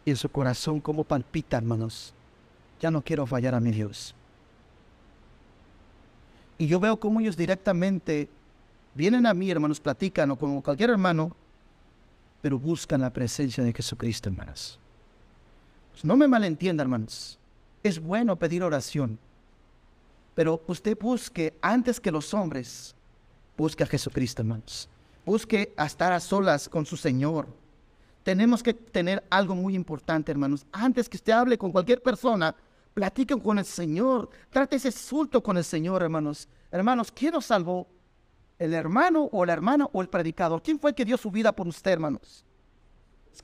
[0.06, 2.14] y en su corazón cómo palpita, hermanos.
[2.80, 4.14] Ya no quiero fallar a mi Dios.
[6.60, 8.30] Y yo veo cómo ellos directamente
[8.94, 11.36] vienen a mí, hermanos, platican, o como cualquier hermano,
[12.42, 14.80] pero buscan la presencia de Jesucristo, hermanos.
[15.94, 17.40] Pues no me malentienda, hermanos.
[17.82, 19.18] Es bueno pedir oración.
[20.36, 22.96] Pero usted busque, antes que los hombres,
[23.56, 24.90] busque a Jesucristo, hermanos.
[25.26, 27.48] Busque a estar a solas con su Señor.
[28.24, 30.66] Tenemos que tener algo muy importante, hermanos.
[30.72, 32.56] Antes que usted hable con cualquier persona,
[32.94, 34.30] platiquen con el Señor.
[34.50, 36.48] Trate ese insulto con el Señor, hermanos.
[36.72, 37.88] Hermanos, ¿quién nos salvó?
[38.58, 40.64] ¿El hermano o la hermana o el predicador?
[40.64, 42.44] ¿Quién fue el que dio su vida por usted, hermanos?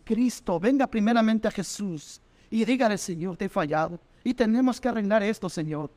[0.03, 0.59] Cristo.
[0.59, 3.99] Venga primeramente a Jesús y dígale, Señor, te he fallado.
[4.23, 5.89] Y tenemos que arreglar esto, Señor.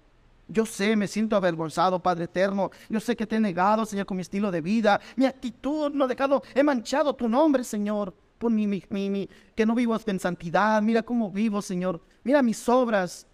[0.48, 2.70] Yo sé, me siento avergonzado, Padre eterno.
[2.88, 5.00] Yo sé que te he negado, Señor, con mi estilo de vida.
[5.16, 8.14] Mi actitud no he dejado, he manchado tu nombre, Señor.
[8.38, 10.82] Por mi, mi, mi, que no vivo en santidad.
[10.82, 12.00] Mira cómo vivo, Señor.
[12.24, 13.26] Mira mis obras.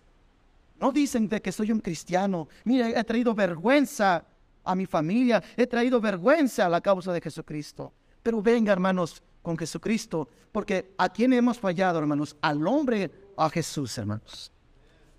[0.79, 2.47] No dicen de que soy un cristiano.
[2.65, 4.25] Mira, he traído vergüenza
[4.63, 5.43] a mi familia.
[5.57, 7.93] He traído vergüenza a la causa de Jesucristo.
[8.23, 10.29] Pero venga, hermanos, con Jesucristo.
[10.53, 12.37] Porque ¿a quién hemos fallado, hermanos?
[12.43, 14.53] Al hombre, a Jesús, hermanos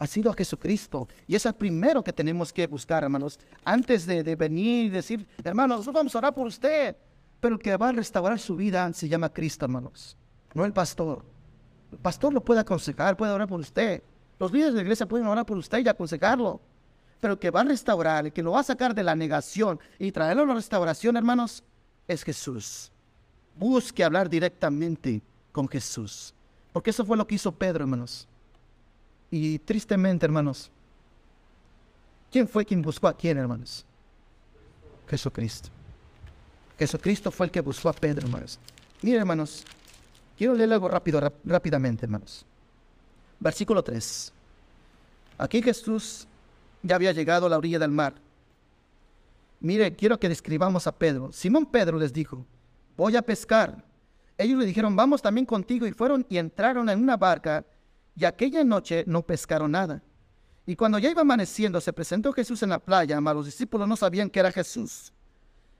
[0.01, 1.09] ha sido a Jesucristo.
[1.27, 3.37] Y es el primero que tenemos que buscar, hermanos.
[3.65, 6.95] Antes de, venir y decir, hermanos, nosotros vamos a orar por usted.
[7.41, 10.15] Pero el que va a restaurar su vida se llama Cristo, hermanos.
[10.53, 11.25] No el pastor.
[11.91, 14.01] El pastor lo puede aconsejar, puede orar por usted.
[14.39, 16.61] Los líderes de la iglesia pueden orar por usted y aconsejarlo.
[17.19, 19.81] Pero el que va a restaurar, el que lo va a sacar de la negación
[19.97, 21.61] y traerlo a la restauración, hermanos,
[22.07, 22.89] es Jesús.
[23.59, 26.33] Busque hablar directamente con Jesús.
[26.71, 28.25] Porque eso fue lo que hizo Pedro, hermanos.
[29.29, 30.71] Y tristemente, hermanos,
[32.31, 33.85] ¿quién fue quien buscó a quién, hermanos?
[35.09, 35.67] Jesucristo.
[36.77, 38.57] Jesucristo fue el que buscó a Pedro, hermanos.
[39.01, 39.65] Miren, hermanos,
[40.37, 42.45] quiero leer algo rápido, rápidamente, hermanos.
[43.41, 44.31] Versículo 3.
[45.37, 46.25] Aquí Jesús
[46.81, 48.13] ya había llegado a la orilla del mar.
[49.59, 51.33] Mire, quiero que describamos a Pedro.
[51.33, 52.45] Simón Pedro les dijo,
[52.99, 53.81] voy a pescar.
[54.37, 55.87] Ellos le dijeron, vamos también contigo.
[55.87, 57.65] Y fueron y entraron en una barca
[58.15, 60.03] y aquella noche no pescaron nada.
[60.65, 63.95] Y cuando ya iba amaneciendo, se presentó Jesús en la playa, mas los discípulos no
[63.95, 65.13] sabían que era Jesús.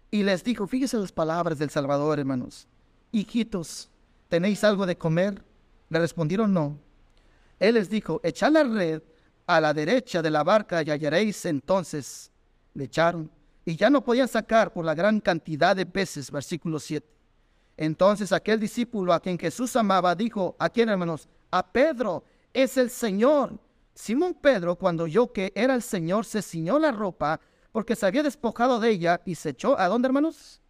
[0.10, 2.68] Y les dijo, fíjese las palabras del Salvador, hermanos.
[3.12, 3.90] Hijitos,
[4.30, 5.44] ¿tenéis algo de comer?
[5.90, 6.80] Le respondieron no.
[7.60, 9.04] Él les dijo, echad la red
[9.46, 12.32] a la derecha de la barca y hallaréis entonces.
[12.74, 13.30] Le echaron
[13.70, 16.32] y ya no podían sacar por la gran cantidad de peces.
[16.32, 17.08] Versículo 7.
[17.78, 21.28] Entonces aquel discípulo a quien Jesús amaba dijo, ¿a quién hermanos?
[21.52, 23.58] a Pedro, es el Señor.
[23.94, 27.40] Simón Pedro, cuando oyó que era el Señor, se ciñó la ropa
[27.72, 30.62] porque se había despojado de ella y se echó, ¿a dónde, hermanos?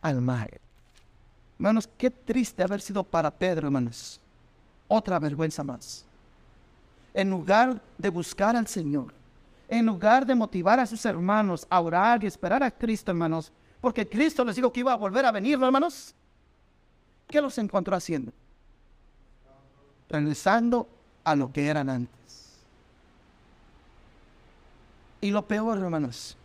[0.00, 0.60] Al mar.
[1.58, 4.20] Hermanos, qué triste haber sido para Pedro, hermanos.
[4.88, 6.04] Otra vergüenza más.
[7.14, 9.14] En lugar de buscar al Señor,
[9.68, 14.08] en lugar de motivar a sus hermanos a orar y esperar a Cristo, hermanos, porque
[14.08, 16.14] Cristo les dijo que iba a volver a venir, hermanos,
[17.28, 18.32] ¿qué los encontró haciendo?
[20.12, 20.88] regresando
[21.24, 22.60] a lo que eran antes.
[25.20, 26.36] Y lo peor, hermanos,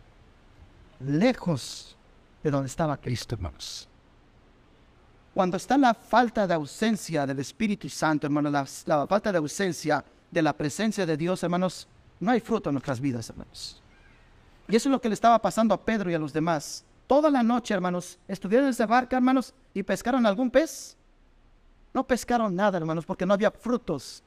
[1.00, 1.96] lejos
[2.42, 3.88] de donde estaba Cristo, hermanos.
[5.34, 10.42] Cuando está la falta de ausencia del Espíritu Santo, hermanos, la, falta de ausencia de
[10.42, 11.86] la presencia de Dios, hermanos,
[12.20, 13.82] no hay fruto en nuestras vidas, hermanos.
[14.68, 16.84] Y eso es lo que le estaba pasando a Pedro y a los demás.
[17.06, 20.96] Toda la noche, hermanos, estuvieron en esa barca, hermanos, y pescaron algún pez.
[21.94, 24.22] No pescaron nada, hermanos, porque no había frutos.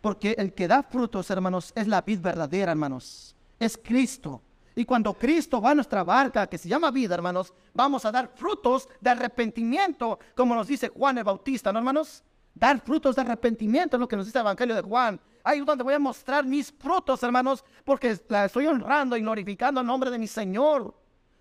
[0.00, 3.36] Porque el que da frutos, hermanos, es la vid verdadera, hermanos.
[3.60, 4.42] Es Cristo.
[4.74, 8.32] Y cuando Cristo va a nuestra barca, que se llama vida, hermanos, vamos a dar
[8.34, 12.24] frutos de arrepentimiento, como nos dice Juan el Bautista, ¿no, hermanos?
[12.52, 15.20] Dar frutos de arrepentimiento es lo que nos dice el Evangelio de Juan.
[15.44, 19.86] Ahí donde voy a mostrar mis frutos, hermanos, porque la estoy honrando y glorificando el
[19.86, 20.94] nombre de mi Señor.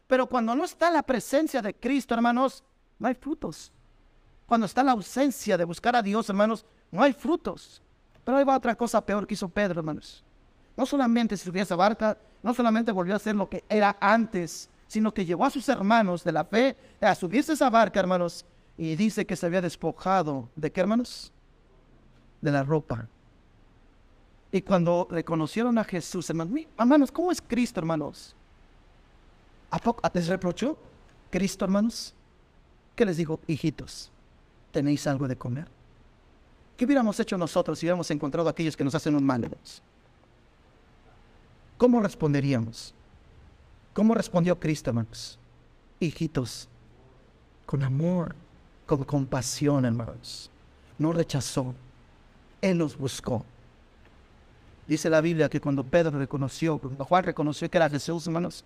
[0.08, 2.64] Pero cuando no está la presencia de Cristo, hermanos,
[3.00, 3.72] no hay frutos.
[4.46, 7.82] Cuando está la ausencia de buscar a Dios, hermanos, no hay frutos.
[8.26, 10.24] Pero ahí va otra cosa peor que hizo Pedro, hermanos.
[10.76, 14.70] No solamente subió a esa barca, no solamente volvió a ser lo que era antes,
[14.88, 18.46] sino que llevó a sus hermanos de la fe a subirse a esa barca, hermanos,
[18.78, 20.50] y dice que se había despojado.
[20.56, 21.32] ¿De qué, hermanos?
[22.42, 23.08] De la ropa.
[24.54, 28.36] Y cuando reconocieron a Jesús, hermanos, hermanos, ¿cómo es Cristo, hermanos?
[29.70, 30.78] ¿A poco les reprochó
[31.30, 32.14] Cristo, hermanos?
[32.96, 34.12] ¿Qué les dijo, hijitos?
[34.74, 35.68] ¿tenéis algo de comer?
[36.76, 39.50] ¿Qué hubiéramos hecho nosotros si hubiéramos encontrado a aquellos que nos hacen un mal?
[41.78, 42.94] ¿Cómo responderíamos?
[43.94, 45.40] ¿Cómo respondió Cristo, hermanos?
[46.00, 46.68] Hijitos,
[47.66, 48.36] con amor,
[48.86, 50.50] con compasión, hermanos.
[50.98, 51.74] No rechazó.
[52.62, 53.46] Él los buscó.
[54.88, 58.66] Dice la Biblia que cuando Pedro reconoció, cuando Juan reconoció que era Jesús, hermanos,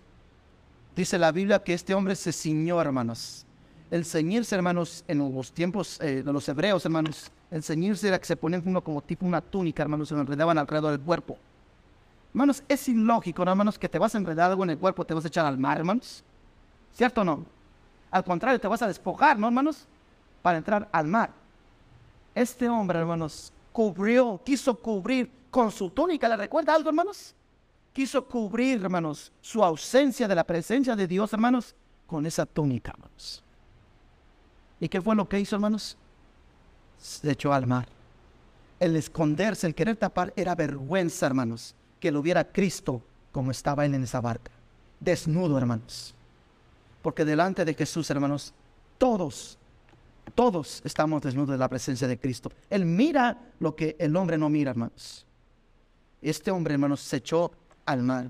[0.96, 3.46] dice la Biblia que este hombre se ciñó, hermanos,
[3.90, 8.26] el ceñirse, hermanos, en los tiempos eh, de los hebreos, hermanos, el ceñirse era que
[8.26, 11.38] se ponían uno como tipo una túnica, hermanos, se enredaban alrededor del cuerpo.
[12.34, 15.14] Hermanos, es ilógico, ¿no, hermanos, que te vas a enredar algo en el cuerpo, te
[15.14, 16.22] vas a echar al mar, hermanos.
[16.92, 17.46] ¿Cierto o no?
[18.10, 19.86] Al contrario, te vas a despojar, ¿no, hermanos?
[20.42, 21.30] Para entrar al mar.
[22.34, 26.28] Este hombre, hermanos, cubrió, quiso cubrir con su túnica.
[26.28, 27.32] ¿Le recuerda algo, hermanos?
[27.92, 33.44] Quiso cubrir, hermanos, su ausencia de la presencia de Dios, hermanos, con esa túnica, hermanos.
[34.80, 35.96] ¿Y qué fue lo que hizo, hermanos?
[36.98, 37.86] Se echó al mar.
[38.80, 43.94] El esconderse, el querer tapar, era vergüenza, hermanos, que lo viera Cristo como estaba él
[43.94, 44.50] en esa barca.
[44.98, 46.16] Desnudo, hermanos.
[47.00, 48.52] Porque delante de Jesús, hermanos,
[48.98, 49.56] todos,
[50.38, 52.52] todos estamos desnudos de la presencia de Cristo.
[52.70, 55.26] Él mira lo que el hombre no mira, hermanos.
[56.22, 57.50] Este hombre, hermanos, se echó
[57.84, 58.28] al mar,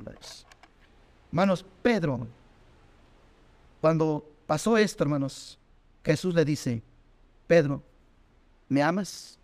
[1.30, 1.66] hermanos.
[1.82, 2.26] Pedro,
[3.82, 5.58] cuando pasó esto, hermanos,
[6.02, 6.82] Jesús le dice,
[7.46, 7.82] Pedro,
[8.70, 9.38] ¿me amas?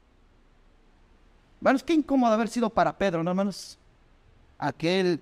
[1.59, 3.79] Hermanos, qué incómodo haber sido para Pedro, ¿no, hermanos?
[4.57, 5.21] Aquel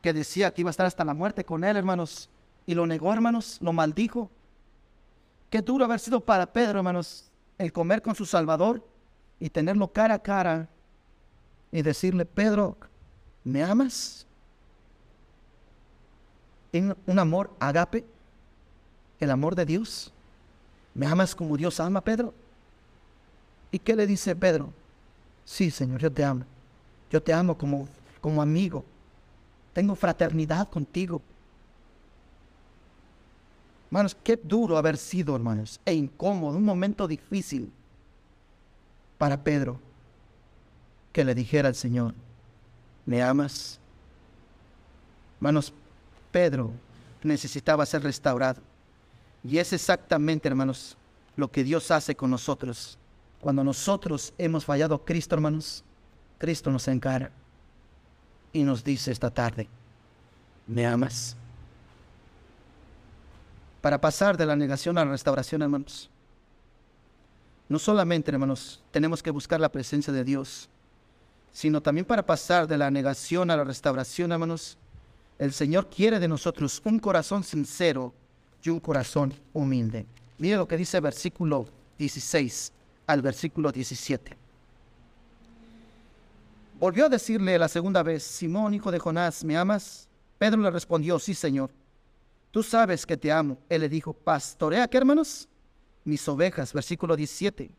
[0.00, 2.30] que decía que iba a estar hasta la muerte con él, hermanos,
[2.64, 4.30] y lo negó, hermanos, lo maldijo.
[5.50, 8.84] Qué duro haber sido para Pedro, hermanos, el comer con su Salvador
[9.40, 10.68] y tenerlo cara a cara
[11.72, 12.76] y decirle, Pedro,
[13.44, 14.26] ¿me amas?
[16.72, 18.04] En un amor agape,
[19.20, 20.12] el amor de Dios.
[20.94, 22.34] ¿Me amas como Dios ama, Pedro?
[23.70, 24.72] ¿Y qué le dice Pedro?
[25.44, 26.44] Sí, Señor, yo te amo.
[27.10, 27.88] Yo te amo como,
[28.20, 28.84] como amigo.
[29.72, 31.22] Tengo fraternidad contigo.
[33.88, 37.72] Hermanos, qué duro haber sido, hermanos, e incómodo, un momento difícil
[39.16, 39.80] para Pedro
[41.12, 42.14] que le dijera al Señor,
[43.06, 43.80] ¿me amas?
[45.38, 45.72] Hermanos,
[46.30, 46.70] Pedro
[47.22, 48.60] necesitaba ser restaurado.
[49.42, 50.96] Y es exactamente, hermanos,
[51.36, 52.98] lo que Dios hace con nosotros.
[53.40, 55.82] Cuando nosotros hemos fallado a Cristo, hermanos,
[56.38, 57.30] Cristo nos encara
[58.52, 59.66] y nos dice esta tarde,
[60.66, 61.36] ¿me amas?
[63.80, 66.10] Para pasar de la negación a la restauración, hermanos,
[67.68, 70.68] no solamente, hermanos, tenemos que buscar la presencia de Dios,
[71.52, 74.78] sino también para pasar de la negación a la restauración, hermanos,
[75.38, 78.12] el Señor quiere de nosotros un corazón sincero
[78.62, 80.06] y un corazón humilde.
[80.38, 81.66] Mire lo que dice versículo
[81.98, 82.72] 16
[83.06, 84.36] al versículo 17.
[86.80, 90.08] Volvió a decirle la segunda vez, Simón, hijo de Jonás, ¿me amas?
[90.38, 91.70] Pedro le respondió, sí, Señor.
[92.50, 93.58] Tú sabes que te amo.
[93.68, 95.48] Él le dijo, pastorea, ¿qué hermanos?
[96.04, 97.70] Mis ovejas, versículo 17.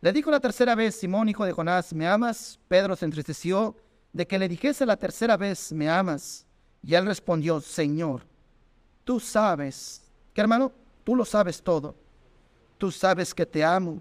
[0.00, 2.60] Le dijo la tercera vez, Simón, hijo de Jonás, ¿me amas?
[2.68, 3.76] Pedro se entristeció
[4.12, 6.46] de que le dijese la tercera vez, ¿me amas?
[6.82, 8.22] Y él respondió, Señor,
[9.02, 10.72] tú sabes, ¿qué hermano?
[11.02, 11.94] Tú lo sabes todo.
[12.78, 14.00] Tú sabes que te amo.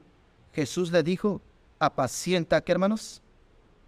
[0.52, 1.42] Jesús le dijo,
[1.80, 3.22] apacienta, ¿qué hermanos?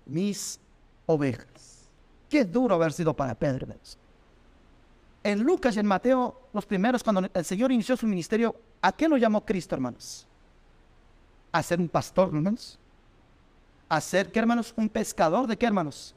[0.05, 0.59] Mis
[1.05, 1.89] ovejas.
[2.29, 3.67] Qué duro haber sido para Pedro.
[5.25, 9.09] En Lucas y en Mateo, los primeros, cuando el Señor inició su ministerio, ¿a qué
[9.09, 10.27] lo llamó Cristo, hermanos?
[11.51, 12.77] A ser un pastor, hermanos.
[13.89, 14.71] A ser, ¿qué hermanos?
[14.77, 16.13] Un pescador de qué, hermanos?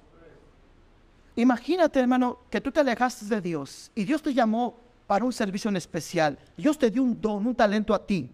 [1.37, 5.71] Imagínate, hermano, que tú te alejaste de Dios y Dios te llamó para un servicio
[5.71, 6.39] en especial.
[6.55, 8.31] Dios te dio un don, un talento a ti.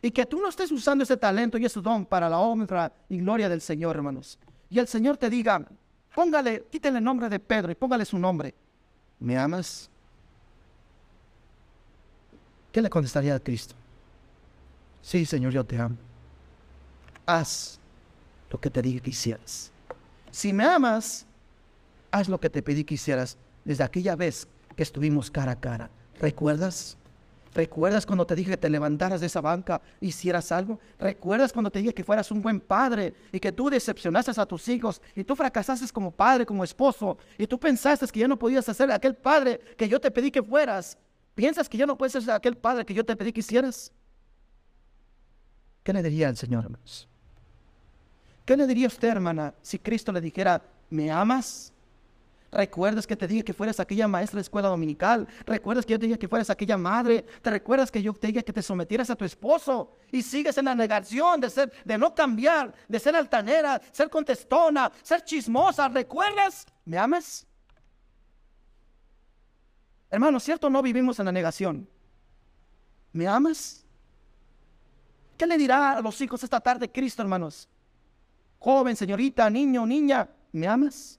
[0.00, 3.18] Y que tú no estés usando ese talento y ese don para la honra y
[3.18, 4.38] gloria del Señor, hermanos.
[4.70, 5.62] Y el Señor te diga,
[6.14, 8.54] póngale, quítale el nombre de Pedro y póngale su nombre.
[9.18, 9.89] ¿Me amas?
[12.72, 13.74] ¿Qué le contestaría a Cristo?
[15.02, 15.96] Sí, Señor, yo te amo.
[17.26, 17.78] Haz
[18.50, 19.72] lo que te dije que hicieras.
[20.30, 21.26] Si me amas,
[22.10, 25.90] haz lo que te pedí que hicieras desde aquella vez que estuvimos cara a cara.
[26.20, 26.96] ¿Recuerdas?
[27.52, 30.78] ¿Recuerdas cuando te dije que te levantaras de esa banca e hicieras algo?
[31.00, 34.68] ¿Recuerdas cuando te dije que fueras un buen padre y que tú decepcionaste a tus
[34.68, 38.64] hijos y tú fracasaste como padre, como esposo y tú pensaste que ya no podías
[38.64, 40.96] ser aquel padre que yo te pedí que fueras?
[41.34, 43.92] ¿Piensas que ya no puedes ser aquel padre que yo te pedí que hicieras?
[45.82, 47.08] ¿Qué le diría al Señor, hermanos?
[48.44, 51.72] ¿Qué le diría usted, hermana, si Cristo le dijera, ¿me amas?
[52.52, 55.28] ¿Recuerdas que te dije que fueras aquella maestra de escuela dominical?
[55.46, 57.24] ¿Recuerdas que yo te dije que fueras aquella madre?
[57.42, 59.96] ¿Te recuerdas que yo te dije que te sometieras a tu esposo?
[60.10, 64.90] Y sigues en la negación de ser, de no cambiar, de ser altanera, ser contestona,
[65.02, 65.88] ser chismosa.
[65.88, 66.66] ¿Recuerdas?
[66.84, 67.46] ¿Me amas?
[70.10, 71.88] Hermano, ¿cierto no vivimos en la negación?
[73.12, 73.84] ¿Me amas?
[75.36, 77.68] ¿Qué le dirá a los hijos esta tarde Cristo, hermanos?
[78.58, 81.18] Joven, señorita, niño, niña, ¿me amas?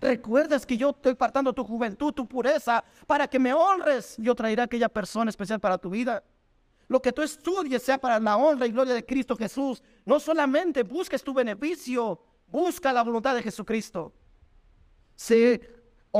[0.00, 4.16] ¿Recuerdas que yo estoy partando tu juventud, tu pureza, para que me honres?
[4.18, 6.22] Yo traeré a aquella persona especial para tu vida.
[6.88, 9.82] Lo que tú estudies sea para la honra y gloria de Cristo Jesús.
[10.06, 14.12] No solamente busques tu beneficio, busca la voluntad de Jesucristo.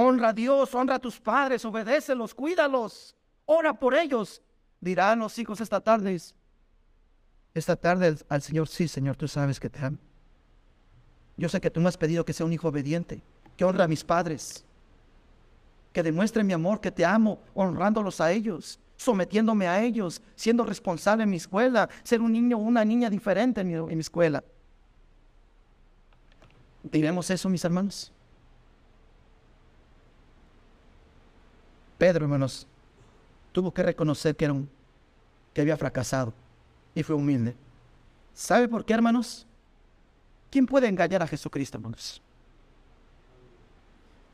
[0.01, 4.40] Honra a Dios, honra a tus padres, obedécelos, cuídalos, ora por ellos.
[4.80, 6.16] Dirán los hijos esta tarde.
[7.53, 9.99] Esta tarde al Señor, sí, Señor, tú sabes que te amo.
[11.36, 13.22] Yo sé que tú me has pedido que sea un hijo obediente
[13.57, 14.64] que honra a mis padres,
[15.92, 21.24] que demuestre mi amor, que te amo, honrándolos a ellos, sometiéndome a ellos, siendo responsable
[21.24, 24.44] en mi escuela, ser un niño o una niña diferente en mi, en mi escuela.
[26.84, 28.12] ¿Diremos eso, mis hermanos?
[31.99, 32.66] Pedro, hermanos,
[33.53, 34.68] tuvo que reconocer que, era un,
[35.53, 36.32] que había fracasado
[36.94, 37.55] y fue humilde.
[38.32, 39.44] ¿Sabe por qué, hermanos?
[40.51, 42.22] ¿Quién puede engañar a Jesucristo, hermanos?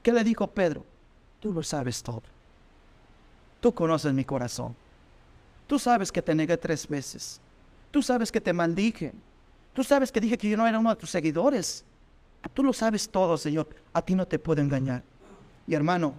[0.02, 0.84] ¿Qué le dijo Pedro?
[1.40, 2.22] Tú lo sabes todo.
[3.60, 4.76] Tú conoces mi corazón.
[5.66, 7.40] Tú sabes que te negué tres veces.
[7.90, 9.14] Tú sabes que te maldije.
[9.72, 11.82] Tú sabes que dije que yo no era uno de tus seguidores.
[12.52, 13.66] Tú lo sabes todo, Señor.
[13.94, 15.02] A ti no te puedo engañar.
[15.66, 16.14] Y hermano,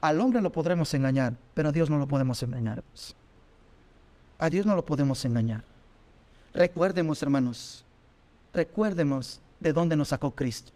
[0.00, 2.82] al hombre lo podremos engañar, pero a Dios no lo podemos engañar.
[4.38, 5.64] A Dios no lo podemos engañar.
[6.52, 7.84] Recuerdemos, hermanos,
[8.52, 10.72] recuerdemos de dónde nos sacó Cristo.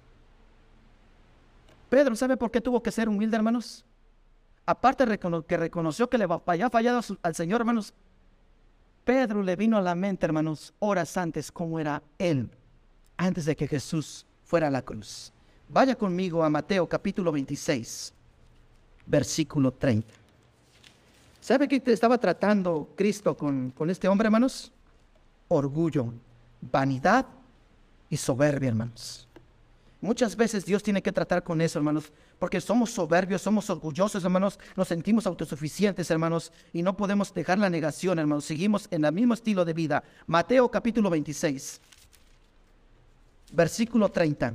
[1.88, 3.84] Pedro, ¿sabe por qué tuvo que ser humilde, hermanos?
[4.64, 7.92] Aparte de que reconoció que le había fallado al Señor, hermanos,
[9.04, 12.48] Pedro le vino a la mente, hermanos, horas antes, cómo era él,
[13.16, 15.32] antes de que Jesús fuera a la cruz.
[15.68, 18.14] Vaya conmigo a Mateo capítulo 26,
[19.10, 20.06] versículo 30.
[21.40, 24.70] ¿Sabe qué estaba tratando Cristo con, con este hombre, hermanos?
[25.48, 26.12] Orgullo,
[26.60, 27.26] vanidad
[28.08, 29.26] y soberbia, hermanos.
[30.00, 34.58] Muchas veces Dios tiene que tratar con eso, hermanos, porque somos soberbios, somos orgullosos, hermanos,
[34.74, 38.46] nos sentimos autosuficientes, hermanos, y no podemos dejar la negación, hermanos.
[38.46, 40.02] Seguimos en el mismo estilo de vida.
[40.26, 41.80] Mateo capítulo 26,
[43.52, 44.54] versículo 30.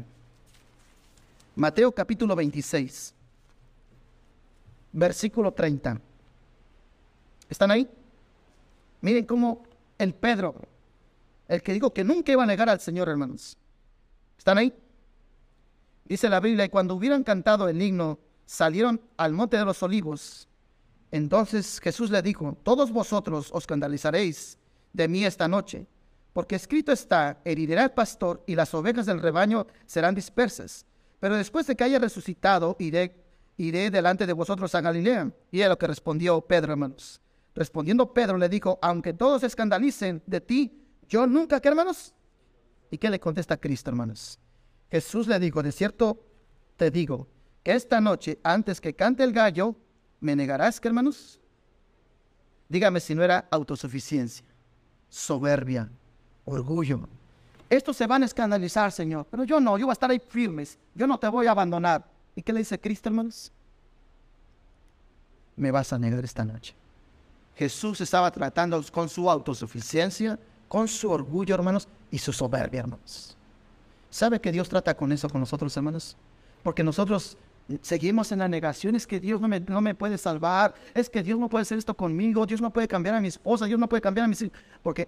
[1.55, 3.14] Mateo capítulo 26,
[4.95, 5.99] versículo 30.
[7.49, 7.87] ¿Están ahí?
[9.01, 9.63] Miren cómo
[9.97, 10.55] el Pedro,
[11.47, 13.57] el que dijo que nunca iba a negar al Señor, hermanos.
[14.37, 14.73] ¿Están ahí?
[16.05, 20.47] Dice la Biblia, y cuando hubieran cantado el himno, salieron al monte de los olivos.
[21.11, 24.57] Entonces Jesús le dijo, todos vosotros os escandalizaréis
[24.93, 25.87] de mí esta noche,
[26.31, 30.85] porque escrito está, heriré al pastor y las ovejas del rebaño serán dispersas.
[31.19, 33.24] Pero después de que haya resucitado, iré,
[33.57, 35.31] iré delante de vosotros a Galilea.
[35.51, 37.21] Y es lo que respondió Pedro, hermanos.
[37.53, 42.13] Respondiendo Pedro le dijo, aunque todos se escandalicen de ti, yo nunca, ¿qué hermanos?
[42.91, 44.39] ¿Y qué le contesta Cristo, hermanos?
[44.91, 46.25] Jesús le dijo, de cierto
[46.75, 47.27] te digo,
[47.63, 49.75] que esta noche, antes que cante el gallo,
[50.19, 51.39] me negarás, que hermanos?
[52.67, 54.45] Dígame si no era autosuficiencia,
[55.07, 55.89] soberbia,
[56.45, 57.07] orgullo.
[57.69, 60.77] Estos se van a escandalizar, Señor, pero yo no, yo voy a estar ahí firmes,
[60.93, 62.05] yo no te voy a abandonar.
[62.36, 63.51] ¿Y qué le dice Cristo, hermanos?
[65.55, 66.75] Me vas a negar esta noche.
[67.55, 73.38] Jesús estaba tratando con su autosuficiencia, con su orgullo, hermanos, y su soberbia, hermanos.
[74.09, 76.17] ¿Sabe que Dios trata con eso con nosotros, hermanos?
[76.63, 77.38] Porque nosotros
[77.81, 81.23] seguimos en la negación, es que Dios no me, no me puede salvar, es que
[81.23, 83.88] Dios no puede hacer esto conmigo, Dios no puede cambiar a mi esposa, Dios no
[83.88, 84.57] puede cambiar a mis hijos.
[84.83, 85.07] Porque,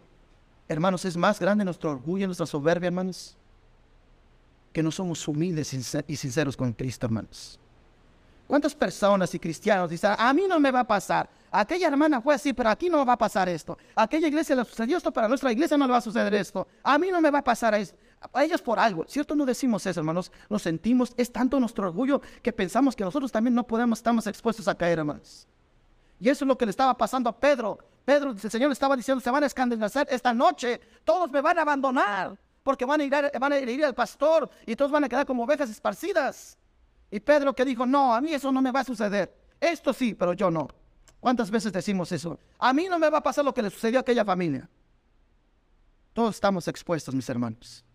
[0.67, 3.37] hermanos, es más grande nuestro orgullo, nuestra soberbia, hermanos,
[4.77, 7.59] que no somos humildes y sinceros con Cristo, hermanos.
[8.45, 11.27] ¿Cuántas personas y cristianos dicen, a mí no me va a pasar?
[11.49, 13.75] Aquella hermana fue así, pero aquí no va a pasar esto.
[13.95, 16.67] Aquella iglesia le sucedió esto, pero a nuestra iglesia no le va a suceder esto.
[16.83, 17.97] A mí no me va a pasar esto
[18.31, 19.03] a ellos por algo.
[19.07, 19.33] ¿Cierto?
[19.33, 20.31] No decimos eso, hermanos.
[20.47, 24.67] Nos sentimos, es tanto nuestro orgullo que pensamos que nosotros también no podemos, estamos expuestos
[24.67, 25.47] a caer, hermanos.
[26.19, 27.79] Y eso es lo que le estaba pasando a Pedro.
[28.05, 31.63] Pedro, el Señor estaba diciendo, se van a escandalizar esta noche, todos me van a
[31.63, 32.37] abandonar,
[32.67, 35.69] porque van a ir, van a al pastor y todos van a quedar como ovejas
[35.69, 36.57] esparcidas.
[37.09, 39.33] Y Pedro que dijo, no, a mí eso no me va a suceder.
[39.57, 40.67] Esto sí, pero yo no.
[41.21, 42.37] ¿Cuántas veces decimos eso?
[42.59, 44.67] A mí no me va a pasar lo que le sucedió a aquella familia.
[46.11, 47.85] Todos estamos expuestos, mis hermanos.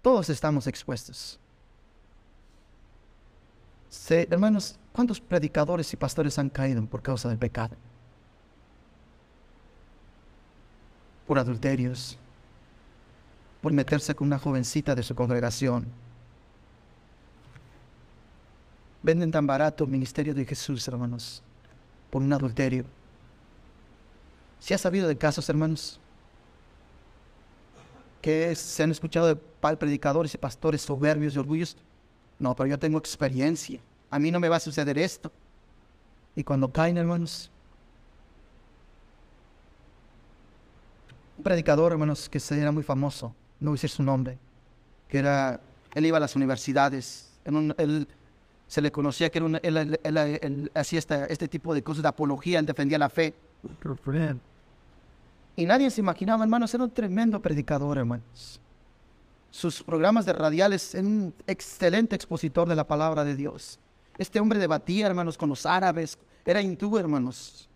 [0.00, 1.38] Todos estamos expuestos.
[4.08, 7.76] hermanos, ¿cuántos predicadores y pastores han caído por causa del pecado?
[11.26, 12.18] Por adulterios,
[13.60, 15.86] por meterse con una jovencita de su congregación.
[19.02, 21.42] Venden tan barato el ministerio de Jesús, hermanos,
[22.10, 22.84] por un adulterio.
[24.60, 26.00] ¿Si ha sabido de casos, hermanos?
[28.20, 29.36] que se han escuchado de
[29.76, 31.76] predicadores y pastores soberbios y orgullosos.
[32.38, 33.80] No, pero yo tengo experiencia.
[34.10, 35.30] A mí no me va a suceder esto.
[36.34, 37.50] Y cuando caen, hermanos,
[41.36, 44.38] un predicador, hermanos, que era muy famoso, no voy a decir su nombre,
[45.08, 45.60] que era,
[45.94, 48.08] él iba a las universidades, él,
[48.66, 52.98] se le conocía que era él, hacía este tipo de cosas de apología, él defendía
[52.98, 53.34] la fe.
[55.56, 58.60] Y nadie se imaginaba, hermanos, era un tremendo predicador, hermanos.
[59.50, 63.80] Sus programas de radiales, era un excelente expositor de la palabra de Dios.
[64.18, 67.68] Este hombre debatía, hermanos, con los árabes, era hindú, hermanos.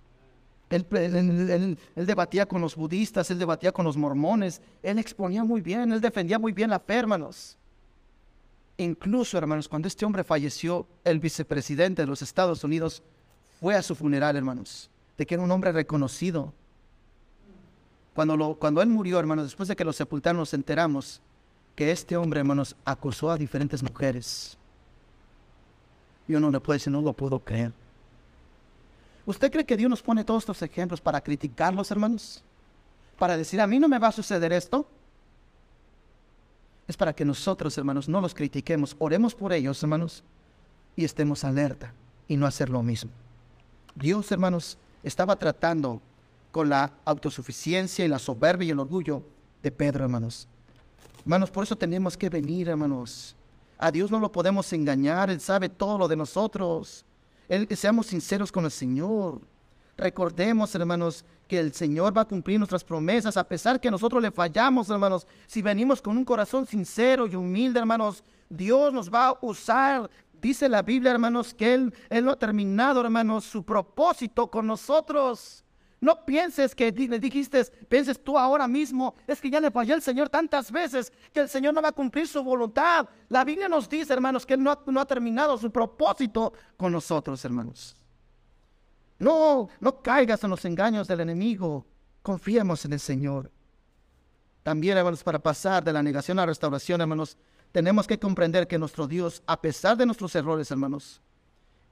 [0.72, 6.00] Él, debatía con los budistas, él debatía con los mormones, él exponía muy bien, él
[6.00, 7.58] defendía muy bien la fe, hermanos.
[8.78, 13.02] Incluso, hermanos, cuando este hombre falleció, el vicepresidente de los Estados Unidos
[13.60, 16.52] fue a su funeral, hermanos, de que era un hombre reconocido.
[18.14, 21.20] Cuando él murió, hermanos, después de que lo sepultaron, nos enteramos
[21.76, 24.56] que este hombre, hermanos, acusó a diferentes mujeres.
[26.28, 27.72] Y uno le puede decir, no lo puedo creer.
[29.24, 32.42] ¿Usted cree que Dios nos pone todos estos ejemplos para criticarlos, hermanos?
[33.18, 34.86] Para decir, a mí no me va a suceder esto.
[36.88, 40.24] Es para que nosotros, hermanos, no los critiquemos, oremos por ellos, hermanos,
[40.96, 41.92] y estemos alerta
[42.26, 43.10] y no hacer lo mismo.
[43.94, 46.00] Dios, hermanos, estaba tratando
[46.50, 49.22] con la autosuficiencia y la soberbia y el orgullo
[49.62, 50.48] de Pedro, hermanos.
[51.20, 53.36] Hermanos, por eso tenemos que venir, hermanos.
[53.78, 57.04] A Dios no lo podemos engañar, Él sabe todo lo de nosotros.
[57.52, 59.38] Él, seamos sinceros con el Señor.
[59.98, 64.30] Recordemos, hermanos, que el Señor va a cumplir nuestras promesas, a pesar que nosotros le
[64.30, 65.26] fallamos, hermanos.
[65.46, 70.08] Si venimos con un corazón sincero y humilde, hermanos, Dios nos va a usar.
[70.40, 75.62] Dice la Biblia, hermanos, que Él, Él no ha terminado, hermanos, su propósito con nosotros.
[76.02, 80.02] No pienses que le dijiste, pienses tú ahora mismo, es que ya le falló el
[80.02, 83.08] Señor tantas veces que el Señor no va a cumplir su voluntad.
[83.28, 86.90] La Biblia nos dice, hermanos, que Él no ha, no ha terminado su propósito con
[86.90, 87.94] nosotros, hermanos.
[89.20, 91.86] No, no caigas en los engaños del enemigo.
[92.20, 93.52] Confiemos en el Señor.
[94.64, 97.36] También, hermanos, para pasar de la negación a la restauración, hermanos,
[97.70, 101.20] tenemos que comprender que nuestro Dios, a pesar de nuestros errores, hermanos,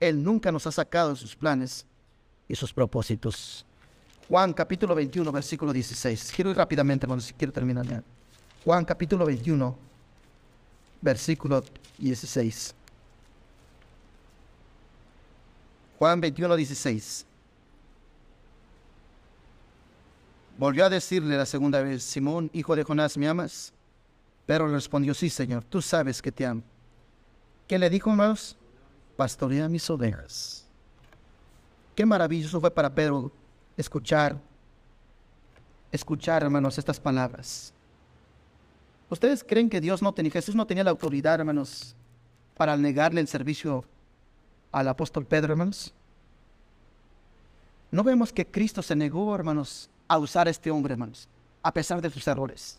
[0.01, 1.87] Él nunca nos ha sacado de sus planes
[2.49, 3.65] y sus propósitos.
[4.31, 6.31] Juan capítulo 21, versículo 16.
[6.33, 8.01] Quiero ir rápidamente, hermanos, si quiero terminar ya.
[8.65, 9.77] Juan capítulo 21,
[11.01, 11.65] versículo
[11.99, 12.73] 16.
[15.99, 17.27] Juan 21, 16.
[20.57, 23.73] Volvió a decirle la segunda vez, Simón, hijo de Jonás, ¿me amas?
[24.47, 26.63] Pero respondió, sí, Señor, tú sabes que te amo.
[27.67, 28.57] ¿Qué le dijo, hermanos?
[29.17, 30.69] Pastorea mis ovejas.
[31.97, 33.33] Qué maravilloso fue para Pedro
[33.81, 34.37] escuchar,
[35.91, 37.73] escuchar, hermanos, estas palabras.
[39.09, 41.97] ¿Ustedes creen que Dios no tenía, Jesús no tenía la autoridad, hermanos,
[42.57, 43.85] para negarle el servicio
[44.71, 45.93] al apóstol Pedro, hermanos?
[47.91, 51.29] No vemos que Cristo se negó, hermanos, a usar a este hombre, hermanos,
[51.63, 52.79] a pesar de sus errores.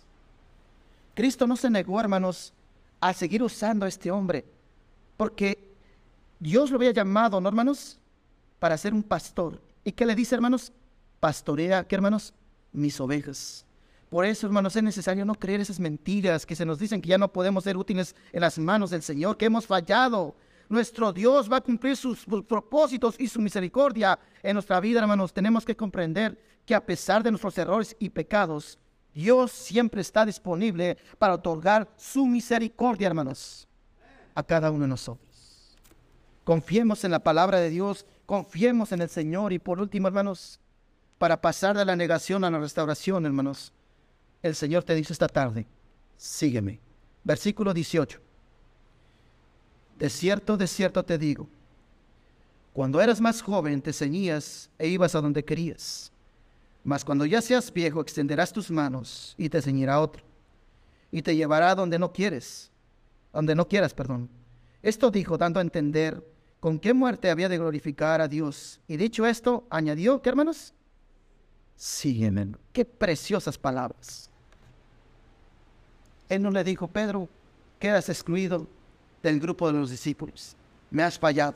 [1.13, 2.53] Cristo no se negó, hermanos,
[3.01, 4.45] a seguir usando a este hombre,
[5.17, 5.57] porque
[6.39, 7.97] Dios lo había llamado, ¿no, hermanos?
[8.59, 9.59] Para ser un pastor.
[9.83, 10.71] ¿Y qué le dice, hermanos?
[11.22, 12.34] Pastorea, ¿qué hermanos?
[12.74, 13.65] Mis ovejas.
[14.09, 17.17] Por eso, hermanos, es necesario no creer esas mentiras que se nos dicen que ya
[17.17, 20.36] no podemos ser útiles en las manos del Señor, que hemos fallado.
[20.67, 25.32] Nuestro Dios va a cumplir sus propósitos y su misericordia en nuestra vida, hermanos.
[25.32, 28.78] Tenemos que comprender que a pesar de nuestros errores y pecados,
[29.13, 33.67] Dios siempre está disponible para otorgar su misericordia, hermanos,
[34.34, 35.78] a cada uno de nosotros.
[36.43, 40.61] Confiemos en la palabra de Dios, confiemos en el Señor y por último, hermanos,
[41.22, 43.72] para pasar de la negación a la restauración, hermanos.
[44.41, 45.67] El Señor te dice esta tarde,
[46.17, 46.80] sígueme.
[47.24, 48.19] Versículo 18.
[49.99, 51.47] De cierto, de cierto te digo,
[52.74, 56.11] cuando eras más joven te ceñías e ibas a donde querías.
[56.84, 60.24] Mas cuando ya seas viejo extenderás tus manos y te ceñirá otro.
[61.11, 62.72] Y te llevará donde no quieres,
[63.32, 64.28] donde no quieras, perdón.
[64.82, 66.28] Esto dijo dando a entender
[66.59, 68.80] con qué muerte había de glorificar a Dios.
[68.88, 70.74] Y dicho esto, añadió, ¿qué hermanos?
[71.82, 72.47] Sígueme.
[72.71, 74.29] Qué preciosas palabras.
[76.29, 77.27] Él no le dijo, Pedro,
[77.79, 78.67] quedas excluido
[79.23, 80.55] del grupo de los discípulos.
[80.91, 81.55] Me has fallado.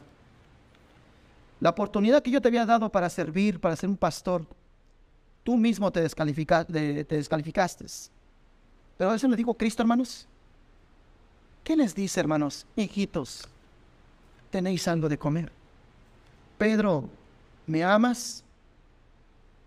[1.60, 4.44] La oportunidad que yo te había dado para servir, para ser un pastor,
[5.44, 7.86] tú mismo te, te descalificaste.
[8.98, 10.28] Pero eso le digo Cristo, hermanos.
[11.64, 12.66] ¿Qué les dice, hermanos?
[12.76, 13.48] Hijitos,
[14.50, 15.52] tenéis algo de comer.
[16.58, 17.08] Pedro,
[17.68, 18.45] ¿me amas?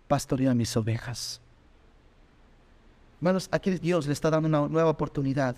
[0.09, 1.39] Pastorea mis ovejas.
[3.19, 5.55] Hermanos, aquí Dios le está dando una nueva oportunidad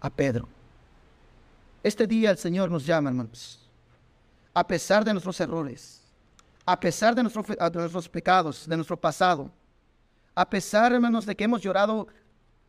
[0.00, 0.48] a Pedro.
[1.82, 3.60] Este día el Señor nos llama, hermanos,
[4.54, 6.02] a pesar de nuestros errores,
[6.64, 9.50] a pesar de, nuestros pecados, de nuestro pasado,
[10.34, 12.08] a pesar, hermanos, de que hemos llorado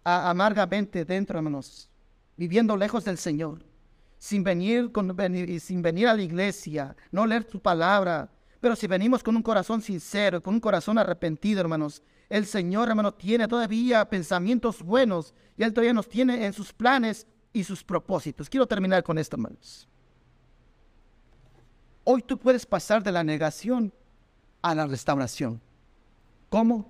[0.04, 1.90] amargamente dentro, hermanos,
[2.36, 3.64] viviendo lejos del Señor,
[4.18, 5.16] sin venir, con,
[5.60, 8.30] sin venir a la iglesia, no leer su palabra,
[8.62, 13.12] pero si venimos con un corazón sincero, con un corazón arrepentido, hermanos, el Señor, hermano,
[13.12, 18.48] tiene todavía pensamientos buenos y Él todavía nos tiene en sus planes y sus propósitos.
[18.50, 19.88] Quiero terminar con esto, hermanos.
[22.04, 23.92] Hoy tú puedes pasar de la negación
[24.62, 25.60] a la restauración.
[26.50, 26.88] ¿Cómo?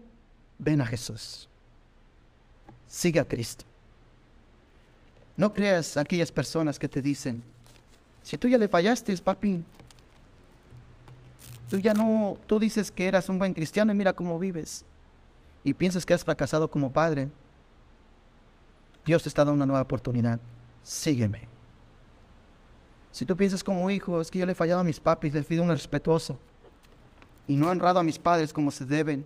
[0.60, 1.48] Ven a Jesús.
[2.88, 3.64] Sigue a Cristo.
[5.38, 7.42] No creas a aquellas personas que te dicen,
[8.22, 9.64] si tú ya le fallaste, papi,
[11.72, 14.84] tú ya no, tú dices que eras un buen cristiano y mira cómo vives.
[15.64, 17.30] Y piensas que has fracasado como padre.
[19.06, 20.38] Dios te está dando una nueva oportunidad.
[20.84, 21.48] Sígueme.
[23.14, 25.46] Si tú piensas como hijo, es que yo le he fallado a mis papis, les
[25.46, 26.38] pido un respetuoso.
[27.48, 29.26] Y no he honrado a mis padres como se deben.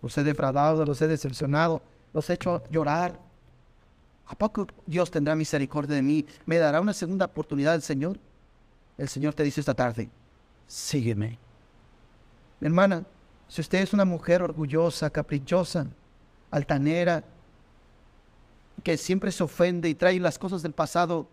[0.00, 1.82] Los he defraudado, los he decepcionado,
[2.14, 3.20] los he hecho llorar.
[4.28, 6.24] ¿A poco Dios tendrá misericordia de mí?
[6.46, 8.18] ¿Me dará una segunda oportunidad el Señor?
[8.96, 10.08] El Señor te dice esta tarde,
[10.66, 11.38] sígueme.
[12.60, 13.04] Mi hermana,
[13.48, 15.86] si usted es una mujer orgullosa, caprichosa,
[16.50, 17.22] altanera,
[18.82, 21.28] que siempre se ofende y trae las cosas del pasado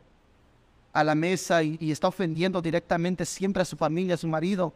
[0.92, 4.74] a la mesa y, está ofendiendo directamente siempre a su familia, a su marido.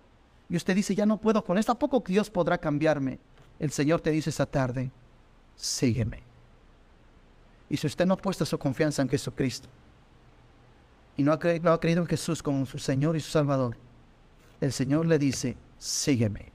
[0.49, 3.19] Y usted dice, ya no puedo con esto, ¿a poco Dios podrá cambiarme?
[3.59, 4.91] El Señor te dice esta tarde,
[5.55, 6.21] sígueme.
[7.69, 9.67] Y si usted no ha puesto su confianza en Jesucristo
[11.17, 13.75] y no ha, no ha creído en Jesús como su Señor y su Salvador,
[14.61, 16.51] el Señor le dice, sígueme.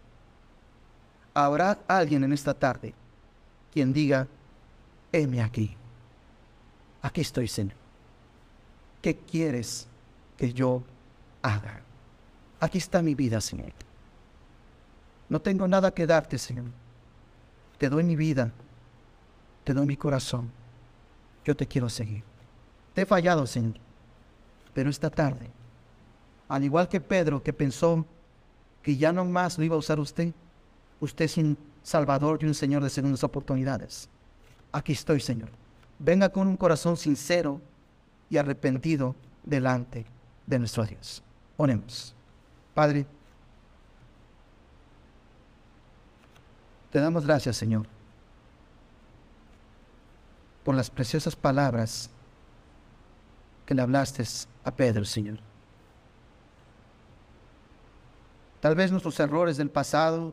[1.34, 2.94] Habrá alguien en esta tarde
[3.72, 4.26] quien diga,
[5.12, 5.76] heme aquí.
[7.00, 7.82] Aquí estoy, Señor.
[9.02, 9.88] ¿qué quieres
[10.38, 10.82] que yo
[11.42, 11.82] haga?
[12.60, 13.72] Aquí está mi vida, Señor.
[15.28, 16.66] No tengo nada que darte, Señor.
[17.76, 18.52] Te doy mi vida,
[19.64, 20.50] te doy mi corazón.
[21.44, 22.22] Yo te quiero seguir.
[22.94, 23.74] Te he fallado, Señor.
[24.72, 25.50] Pero esta tarde,
[26.48, 28.06] al igual que Pedro, que pensó
[28.82, 30.32] que ya no más lo iba a usar usted,
[31.00, 34.08] usted es un Salvador y un Señor de segundas oportunidades.
[34.70, 35.50] Aquí estoy, Señor.
[35.98, 37.60] Venga con un corazón sincero
[38.30, 39.14] y arrepentido
[39.44, 40.06] delante
[40.46, 41.22] de nuestro Dios.
[41.56, 42.14] Oremos.
[42.74, 43.06] Padre,
[46.90, 47.86] te damos gracias, Señor,
[50.64, 52.10] por las preciosas palabras
[53.66, 54.24] que le hablaste
[54.64, 55.51] a Pedro, Señor.
[58.62, 60.32] Tal vez nuestros errores del pasado,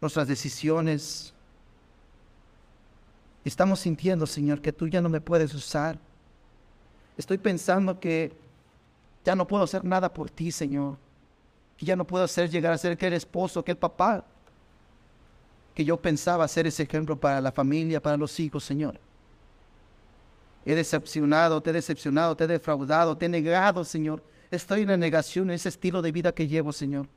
[0.00, 1.32] nuestras decisiones,
[3.44, 5.96] estamos sintiendo, Señor, que tú ya no me puedes usar
[7.16, 8.32] Estoy pensando que
[9.24, 10.96] ya no puedo hacer nada por ti, Señor.
[11.76, 14.24] Que ya no puedo hacer llegar a ser aquel esposo, aquel papá.
[15.74, 18.98] Que yo pensaba ser ese ejemplo para la familia, para los hijos, Señor.
[20.66, 24.22] He decepcionado, te he decepcionado, te he defraudado, te he negado, Señor.
[24.50, 27.08] Estoy en la negación en ese estilo de vida que llevo, Señor.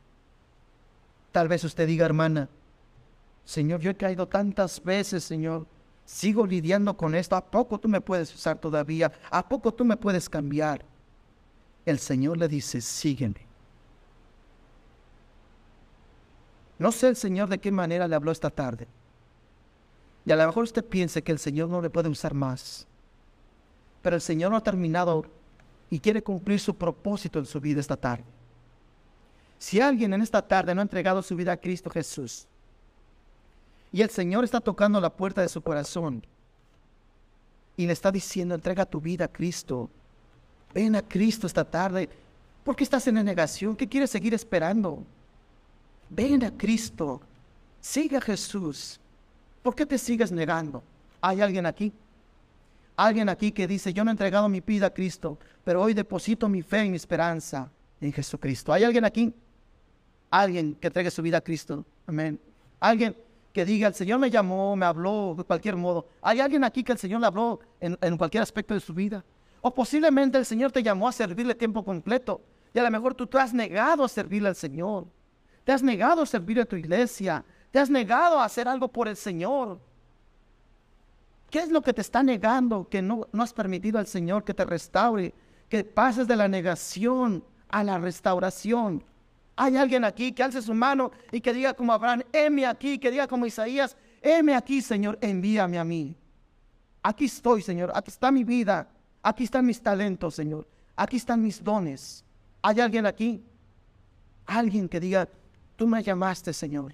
[1.31, 2.49] Tal vez usted diga, hermana,
[3.45, 5.65] Señor, yo he caído tantas veces, Señor
[6.07, 7.35] sigo lidiando con esto.
[7.35, 9.11] ¿A poco tú me puedes usar todavía?
[9.29, 10.83] ¿A poco tú me puedes cambiar?
[11.85, 13.45] El Señor le dice, sígueme.
[16.79, 18.87] No sé el Señor de qué manera le habló esta tarde.
[20.25, 22.87] Y a lo mejor usted piense que el Señor no le puede usar más.
[24.01, 25.25] Pero el Señor no ha terminado
[25.89, 28.25] y quiere cumplir su propósito en su vida esta tarde.
[29.59, 32.47] Si alguien en esta tarde no ha entregado su vida a Cristo Jesús,
[33.91, 36.23] y el Señor está tocando la puerta de su corazón
[37.77, 39.89] y le está diciendo, entrega tu vida a Cristo.
[40.73, 42.09] Ven a Cristo esta tarde.
[42.63, 43.75] ¿Por qué estás en negación?
[43.75, 45.03] ¿Qué quieres seguir esperando?
[46.09, 47.21] Ven a Cristo.
[47.79, 48.99] Sigue a Jesús.
[49.63, 50.83] ¿Por qué te sigues negando?
[51.21, 51.93] ¿Hay alguien aquí?
[52.97, 56.49] Alguien aquí que dice, yo no he entregado mi vida a Cristo, pero hoy deposito
[56.49, 57.71] mi fe y mi esperanza
[58.01, 58.73] en Jesucristo.
[58.73, 59.31] ¿Hay alguien aquí?
[60.31, 61.85] Alguien que entregue su vida a Cristo.
[62.07, 62.39] Amén.
[62.79, 63.15] Alguien
[63.53, 66.07] que diga, el Señor me llamó, me habló de cualquier modo.
[66.23, 69.23] ¿Hay alguien aquí que el Señor le habló en, en cualquier aspecto de su vida?
[69.61, 72.41] O posiblemente el Señor te llamó a servirle tiempo completo
[72.73, 75.05] y a lo mejor tú te has negado a servirle al Señor.
[75.63, 77.45] Te has negado a servir a tu iglesia.
[77.69, 79.79] Te has negado a hacer algo por el Señor.
[81.49, 84.53] ¿Qué es lo que te está negando que no, no has permitido al Señor que
[84.53, 85.33] te restaure?
[85.69, 89.03] Que pases de la negación a la restauración.
[89.55, 93.09] Hay alguien aquí que alce su mano y que diga como Abraham, heme aquí, que
[93.09, 96.15] diga como Isaías, heme aquí, Señor, envíame a mí.
[97.01, 98.87] Aquí estoy, Señor, aquí está mi vida,
[99.23, 102.23] aquí están mis talentos, Señor, aquí están mis dones.
[102.61, 103.43] ¿Hay alguien aquí?
[104.45, 105.27] Alguien que diga,
[105.75, 106.93] tú me llamaste, Señor.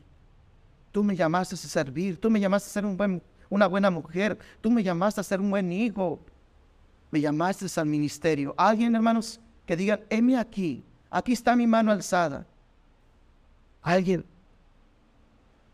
[0.92, 3.22] Tú me llamaste a servir, tú me llamaste a ser un buen,
[3.54, 6.20] una buena mujer, tú me llamaste a ser un buen hijo,
[7.12, 8.54] me llamaste al ministerio.
[8.58, 12.46] Alguien, hermanos, que digan, heme aquí, aquí está mi mano alzada
[13.84, 14.26] alguien.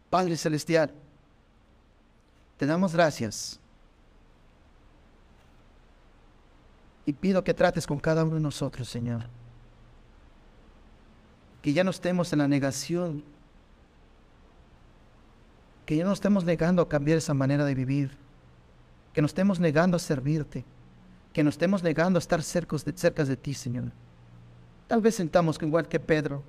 [0.09, 0.91] Padre Celestial,
[2.57, 3.59] te damos gracias.
[7.05, 9.25] Y pido que trates con cada uno de nosotros, Señor.
[11.61, 13.21] que ya no estemos en la negación,
[15.90, 18.12] que ya no estemos negando a cambiar esa manera de vivir,
[19.12, 20.64] que no estemos negando a servirte,
[21.34, 23.86] que no estemos negando a estar cerca de, cerca de ti, Señor.
[24.88, 26.44] Tal vez sentamos igual que Pedro,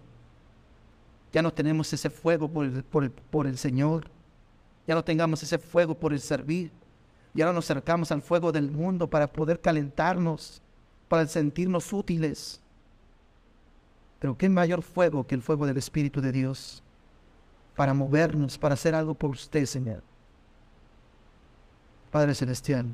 [1.32, 4.10] ya no tenemos ese fuego por el, por el, por el Señor,
[4.86, 6.70] ya no tengamos ese fuego por el servir,
[7.32, 10.60] ya no nos acercamos al fuego del mundo para poder calentarnos,
[11.08, 12.60] para sentirnos útiles.
[14.18, 16.82] Pero qué mayor fuego que el fuego del Espíritu de Dios
[17.76, 20.02] para movernos, para hacer algo por usted, Señor.
[22.10, 22.86] Padre Celestial,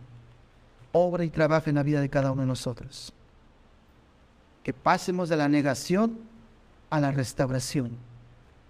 [0.93, 3.12] obra y trabaja en la vida de cada uno de nosotros.
[4.62, 6.18] Que pasemos de la negación
[6.91, 7.97] a la restauración.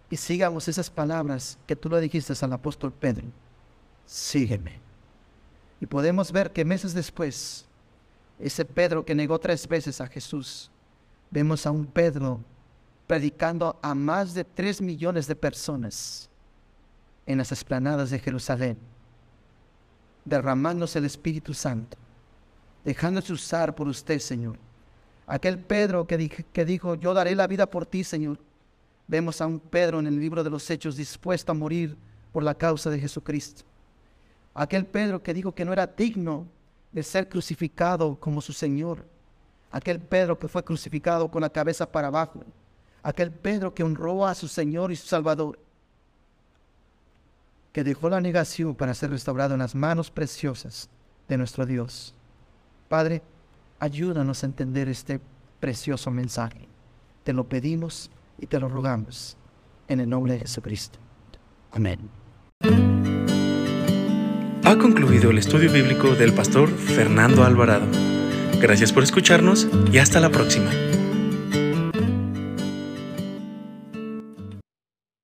[0.08, 3.26] Y sigamos esas palabras que tú le dijiste al apóstol Pedro.
[4.06, 4.78] Sígueme.
[5.80, 7.66] Y podemos ver que meses después,
[8.38, 10.70] ese Pedro que negó tres veces a Jesús,
[11.30, 12.40] vemos a un Pedro
[13.06, 16.28] predicando a más de tres millones de personas
[17.24, 18.78] en las esplanadas de Jerusalén,
[20.24, 21.96] derramándose el Espíritu Santo,
[22.84, 24.56] dejándose usar por usted, Señor.
[25.26, 28.38] Aquel Pedro que, que dijo, yo daré la vida por ti, Señor.
[29.08, 31.96] Vemos a un Pedro en el libro de los Hechos dispuesto a morir
[32.32, 33.62] por la causa de Jesucristo.
[34.54, 36.46] Aquel Pedro que dijo que no era digno
[36.92, 39.04] de ser crucificado como su Señor.
[39.70, 42.42] Aquel Pedro que fue crucificado con la cabeza para abajo.
[43.06, 45.60] Aquel Pedro que honró a su Señor y su Salvador.
[47.72, 50.90] Que dejó la negación para ser restaurado en las manos preciosas
[51.28, 52.16] de nuestro Dios.
[52.88, 53.22] Padre,
[53.78, 55.20] ayúdanos a entender este
[55.60, 56.66] precioso mensaje.
[57.22, 59.36] Te lo pedimos y te lo rogamos
[59.86, 60.98] en el nombre de Jesucristo.
[61.70, 62.10] Amén.
[64.64, 67.86] Ha concluido el estudio bíblico del pastor Fernando Alvarado.
[68.60, 70.72] Gracias por escucharnos y hasta la próxima.